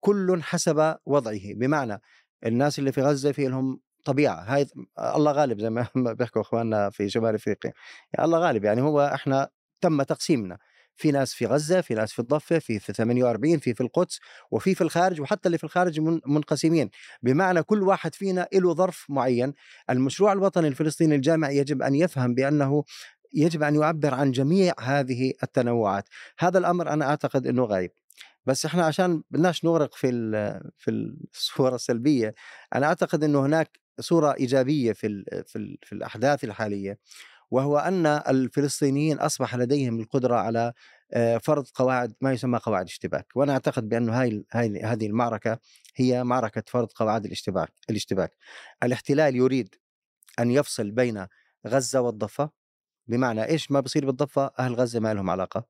كل 0.00 0.42
حسب 0.42 0.96
وضعه. 1.06 1.40
بمعنى 1.54 2.00
الناس 2.46 2.78
اللي 2.78 2.92
في 2.92 3.02
غزة 3.02 3.32
في 3.32 3.48
لهم 3.48 3.80
طبيعة. 4.04 4.42
هاي 4.54 4.66
الله 4.98 5.32
غالب 5.32 5.60
زي 5.60 5.70
ما 5.70 5.86
بيحكوا 6.18 6.42
أخواننا 6.42 6.90
في 6.90 7.08
شمال 7.08 7.34
إفريقيا. 7.34 7.72
يعني 8.12 8.26
الله 8.26 8.38
غالب 8.38 8.64
يعني 8.64 8.82
هو 8.82 9.00
إحنا 9.14 9.48
تم 9.80 10.02
تقسيمنا. 10.02 10.58
في 10.96 11.10
ناس 11.12 11.34
في 11.34 11.46
غزة 11.46 11.80
في 11.80 11.94
ناس 11.94 12.12
في 12.12 12.18
الضفة 12.18 12.58
في 12.58 12.78
في 12.78 12.92
48 12.92 13.58
في 13.58 13.74
في 13.74 13.80
القدس 13.80 14.20
وفي 14.50 14.74
في 14.74 14.80
الخارج 14.84 15.20
وحتى 15.20 15.46
اللي 15.46 15.58
في 15.58 15.64
الخارج 15.64 16.00
من- 16.00 16.20
منقسمين. 16.26 16.90
بمعنى 17.22 17.62
كل 17.62 17.82
واحد 17.82 18.14
فينا 18.14 18.48
له 18.54 18.74
ظرف 18.74 19.06
معين. 19.08 19.54
المشروع 19.90 20.32
الوطني 20.32 20.68
الفلسطيني 20.68 21.14
الجامع 21.14 21.50
يجب 21.50 21.82
أن 21.82 21.94
يفهم 21.94 22.34
بأنه 22.34 22.84
يجب 23.34 23.62
أن 23.62 23.74
يعبر 23.74 24.14
عن 24.14 24.30
جميع 24.32 24.74
هذه 24.80 25.32
التنوعات. 25.42 26.08
هذا 26.38 26.58
الأمر 26.58 26.88
أنا 26.88 27.04
أعتقد 27.04 27.46
إنه 27.46 27.64
غايب. 27.64 27.90
بس 28.46 28.64
إحنا 28.66 28.84
عشان 28.86 29.22
بدناش 29.30 29.64
نغرق 29.64 29.94
في 29.94 30.10
في 30.78 30.90
الصورة 31.34 31.74
السلبية 31.74 32.34
أنا 32.74 32.86
أعتقد 32.86 33.24
إنه 33.24 33.46
هناك 33.46 33.78
صورة 34.00 34.34
إيجابية 34.40 34.92
في 34.92 35.06
ال 35.06 35.24
في, 35.46 35.56
ال 35.56 35.78
في 35.82 35.92
الأحداث 35.92 36.44
الحالية. 36.44 36.98
وهو 37.50 37.78
أن 37.78 38.06
الفلسطينيين 38.06 39.18
أصبح 39.18 39.54
لديهم 39.56 40.00
القدرة 40.00 40.36
على 40.36 40.72
آه، 41.12 41.38
فرض 41.38 41.66
قواعد 41.74 42.14
ما 42.20 42.32
يسمى 42.32 42.58
قواعد 42.58 42.86
اشتباك. 42.86 43.26
وأنا 43.34 43.52
أعتقد 43.52 43.88
بانه 43.88 44.20
هاي 44.20 44.44
هذه 44.82 45.06
المعركة 45.06 45.58
هي 45.96 46.24
معركة 46.24 46.62
فرض 46.66 46.88
قواعد 46.92 47.24
الاشتباك 47.24 47.72
الاشتباك. 47.90 48.36
الاحتلال 48.82 49.36
يريد 49.36 49.74
أن 50.40 50.50
يفصل 50.50 50.90
بين 50.90 51.26
غزة 51.66 52.00
والضفة 52.00 52.50
بمعنى 53.08 53.44
إيش 53.44 53.70
ما 53.70 53.80
بصير 53.80 54.06
بالضفة؟ 54.06 54.50
أهل 54.58 54.74
غزة 54.74 55.00
ما 55.00 55.14
لهم 55.14 55.30
علاقة 55.30 55.66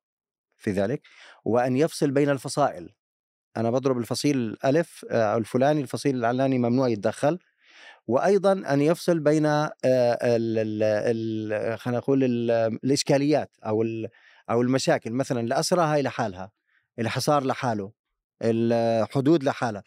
في 0.59 0.71
ذلك. 0.71 1.03
وأن 1.45 1.77
يفصل 1.77 2.11
بين 2.11 2.31
الفصائل. 2.31 2.95
أنا 3.57 3.71
بضرب 3.71 3.99
الفصيل 3.99 4.37
الألف 4.39 5.07
آه، 5.11 5.37
الفلاني 5.37 5.81
الفصيل 5.81 6.17
العلاني 6.17 6.59
ممنوع 6.59 6.89
يتدخل. 6.89 7.39
وأيضا 8.07 8.53
أن 8.53 8.81
يفصل 8.81 9.19
بين 9.21 9.47
آه، 9.47 9.69
خلينا 11.77 11.99
نقول 11.99 12.25
ال- 12.25 12.51
الإشكاليات 12.85 13.57
أو 13.67 13.85
أو 14.51 14.63
المشاكل 14.63 15.13
مثلا 15.13 15.41
الاسرى 15.41 15.83
هاي 15.83 16.03
لحالها 16.03 16.53
الحصار 16.99 17.45
لحاله 17.45 17.93
الحدود 18.43 19.45
لحالها. 19.45 19.83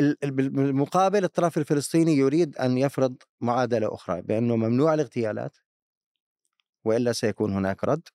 ال- 0.00 0.16
ال- 0.24 0.30
بالمقابل 0.30 1.24
الطرف 1.24 1.58
الفلسطيني 1.58 2.16
يريد 2.16 2.56
أن 2.58 2.78
يفرض 2.78 3.16
معادلة 3.40 3.94
أخرى 3.94 4.22
بأنه 4.22 4.56
ممنوع 4.56 4.94
الاغتيالات 4.94 5.56
وإلا 6.84 7.12
سيكون 7.12 7.52
هناك 7.52 7.84
رد. 7.84 8.08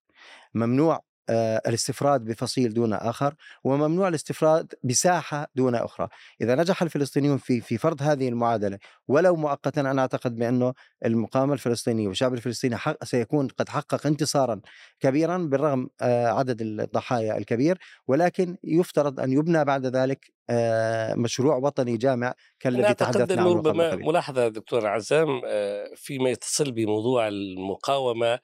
ممنوع 0.54 1.02
الاستفراد 1.30 2.26
بفصيل 2.26 2.74
دون 2.74 2.94
آخر 2.94 3.36
وممنوع 3.64 4.08
الاستفراد 4.08 4.74
بساحة 4.84 5.48
دون 5.56 5.76
أخرى. 5.76 6.08
إذا 6.42 6.56
نجح 6.56 6.82
الفلسطينيون 6.82 7.38
في 7.38 7.62
في 7.62 7.78
فرض 7.78 8.02
هذه 8.02 8.30
المعادلة 8.30 8.80
ولو 9.08 9.36
مؤقتا 9.36 9.82
أنا 9.82 10.02
أعتقد 10.02 10.36
بأنه 10.36 10.74
المقاومة 11.06 11.54
الفلسطينية 11.54 12.08
والشعب 12.08 12.34
الفلسطيني 12.34 12.78
حق 12.78 13.04
سيكون 13.04 13.48
قد 13.48 13.70
حقق 13.70 14.08
انتصارا 14.08 14.62
كبيرا 15.00 15.38
بالرغم 15.38 15.90
آه، 16.02 16.28
عدد 16.28 16.62
الضحايا 16.62 17.38
الكبير 17.38 17.78
ولكن 18.08 18.58
يفترض 18.64 19.20
أن 19.20 19.32
يبنى 19.32 19.66
بعد 19.66 19.86
ذلك 19.86 20.32
آه، 20.50 21.16
مشروع 21.16 21.56
وطني 21.56 21.98
جامع 21.98 22.34
كالذي 22.60 22.94
تحدثنا 22.94 23.42
عنه 23.42 23.54
ربما 23.54 23.90
قليل. 23.92 24.06
ملاحظة 24.06 24.48
دكتور 24.48 24.88
عزام 24.88 25.42
آه، 25.46 25.92
فيما 25.96 26.30
يتصل 26.30 26.72
بموضوع 26.72 27.28
المقاومة 27.28 28.40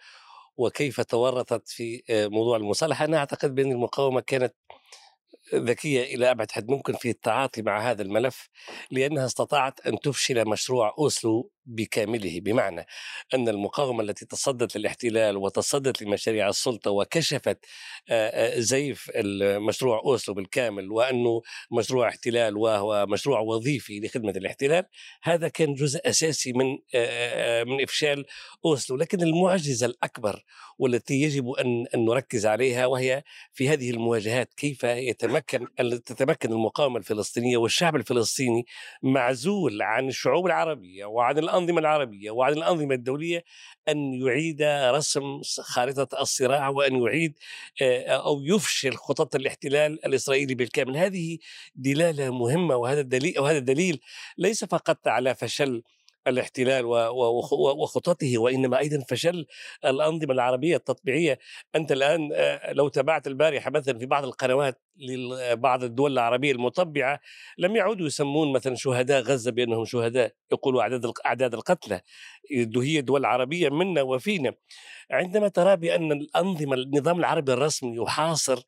وكيف 0.57 1.01
تورطت 1.01 1.69
في 1.69 2.03
آه، 2.09 2.27
موضوع 2.27 2.57
المصالحة. 2.57 3.05
أنا 3.05 3.17
أعتقد 3.17 3.55
بأن 3.55 3.71
المقاومة 3.71 4.21
كانت 4.21 4.53
ذكية 5.55 6.15
إلى 6.15 6.31
أبعد 6.31 6.51
حد 6.51 6.69
ممكن 6.69 6.93
في 6.93 7.09
التعاطي 7.09 7.61
مع 7.61 7.91
هذا 7.91 8.01
الملف 8.01 8.49
لأنها 8.91 9.25
استطاعت 9.25 9.87
أن 9.87 9.99
تفشل 9.99 10.49
مشروع 10.49 10.95
أوسلو 10.99 11.51
بكامله 11.65 12.39
بمعنى 12.39 12.85
أن 13.33 13.49
المقاومة 13.49 14.03
التي 14.03 14.25
تصدت 14.25 14.77
للاحتلال 14.77 15.37
وتصدت 15.37 16.01
لمشاريع 16.01 16.49
السلطة 16.49 16.91
وكشفت 16.91 17.65
زيف 18.57 19.11
مشروع 19.67 19.99
أوسلو 19.99 20.35
بالكامل 20.35 20.91
وأنه 20.91 21.41
مشروع 21.71 22.09
احتلال 22.09 22.57
وهو 22.57 23.05
مشروع 23.09 23.39
وظيفي 23.39 23.99
لخدمة 23.99 24.31
الاحتلال 24.31 24.85
هذا 25.23 25.47
كان 25.47 25.73
جزء 25.73 25.99
أساسي 26.09 26.53
من 26.53 26.65
من 27.67 27.83
إفشال 27.83 28.25
أوسلو. 28.65 28.97
لكن 28.97 29.21
المعجزة 29.21 29.85
الأكبر 29.85 30.43
والتي 30.79 31.13
يجب 31.21 31.49
أن 31.49 31.85
نركز 31.95 32.45
عليها 32.45 32.85
وهي 32.85 33.23
في 33.53 33.69
هذه 33.69 33.89
المواجهات 33.89 34.53
كيف 34.53 34.83
يتمكن 34.83 35.67
تتمكن 36.05 36.51
المقاومة 36.51 36.97
الفلسطينية 36.97 37.57
والشعب 37.57 37.95
الفلسطيني 37.95 38.65
معزول 39.03 39.81
عن 39.81 40.07
الشعوب 40.07 40.45
العربية 40.45 41.05
وعن 41.05 41.37
الأنظمة 41.55 41.79
العربية 41.79 42.31
وعن 42.31 42.53
الأنظمة 42.53 42.95
الدولية 42.95 43.43
أن 43.89 44.13
يعيد 44.13 44.61
رسم 44.91 45.41
خارطة 45.61 46.21
الصراع 46.21 46.69
وأن 46.69 47.03
يعيد 47.03 47.37
أو 48.07 48.41
يفشل 48.43 48.93
خطط 48.93 49.35
الاحتلال 49.35 50.05
الإسرائيلي 50.05 50.55
بالكامل. 50.55 50.97
هذه 50.97 51.37
دلالة 51.75 52.29
مهمة 52.29 52.75
وهذا 52.75 53.01
الدليل 53.01 53.39
وهذا 53.39 53.57
الدليل 53.57 53.99
ليس 54.37 54.65
فقط 54.65 55.07
على 55.07 55.35
فشل 55.35 55.83
الاحتلال 56.27 56.85
وخططه 57.55 58.37
وإنما 58.37 58.79
أيضا 58.79 59.03
فشل 59.09 59.45
الأنظمة 59.85 60.33
العربية 60.33 60.75
التطبيعية. 60.75 61.39
أنت 61.75 61.91
الآن 61.91 62.29
لو 62.71 62.87
تابعت 62.87 63.27
البارحة 63.27 63.71
مثلا 63.71 63.99
في 63.99 64.05
بعض 64.05 64.23
القنوات 64.23 64.81
لبعض 64.97 65.83
الدول 65.83 66.13
العربية 66.13 66.51
المطبعة 66.51 67.19
لم 67.57 67.75
يعودوا 67.75 68.07
يسمون 68.07 68.53
مثلا 68.53 68.75
شهداء 68.75 69.21
غزة 69.21 69.51
بأنهم 69.51 69.85
شهداء 69.85 70.31
يقولوا 70.51 70.81
أعداد 70.81 71.11
أعداد 71.25 71.53
القتلى. 71.53 72.01
هي 72.51 73.01
دول 73.01 73.25
عربية 73.25 73.69
منا 73.69 74.01
وفينا. 74.01 74.53
عندما 75.11 75.47
ترى 75.47 75.75
بأن 75.75 76.11
الأنظمة 76.11 76.75
النظام 76.75 77.19
العربي 77.19 77.53
الرسمي 77.53 77.97
يحاصر 77.97 78.61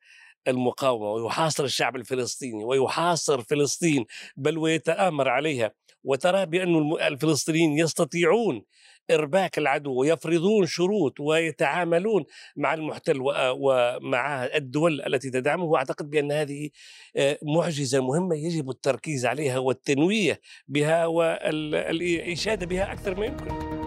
المقاومة 0.48 1.12
ويحاصر 1.12 1.64
الشعب 1.64 1.96
الفلسطيني 1.96 2.64
ويحاصر 2.64 3.40
فلسطين 3.42 4.06
بل 4.36 4.58
ويتآمر 4.58 5.28
عليها 5.28 5.72
وترى 6.04 6.46
بأن 6.46 6.92
الفلسطينيين 6.92 7.78
يستطيعون 7.78 8.62
إرباك 9.10 9.58
العدو 9.58 10.00
ويفرضون 10.00 10.66
شروط 10.66 11.20
ويتعاملون 11.20 12.24
مع 12.56 12.74
المحتل 12.74 13.18
ومع 13.60 14.44
الدول 14.44 15.00
التي 15.00 15.30
تدعمه. 15.30 15.64
وأعتقد 15.64 16.10
بأن 16.10 16.32
هذه 16.32 16.70
آه، 17.16 17.38
معجزة 17.42 18.00
مهمة 18.00 18.36
يجب 18.36 18.70
التركيز 18.70 19.26
عليها 19.26 19.58
والتنويه 19.58 20.40
بها 20.68 21.06
والإشادة 21.06 22.66
بها 22.66 22.92
أكثر 22.92 23.20
ما 23.20 23.26
يمكن. 23.26 23.77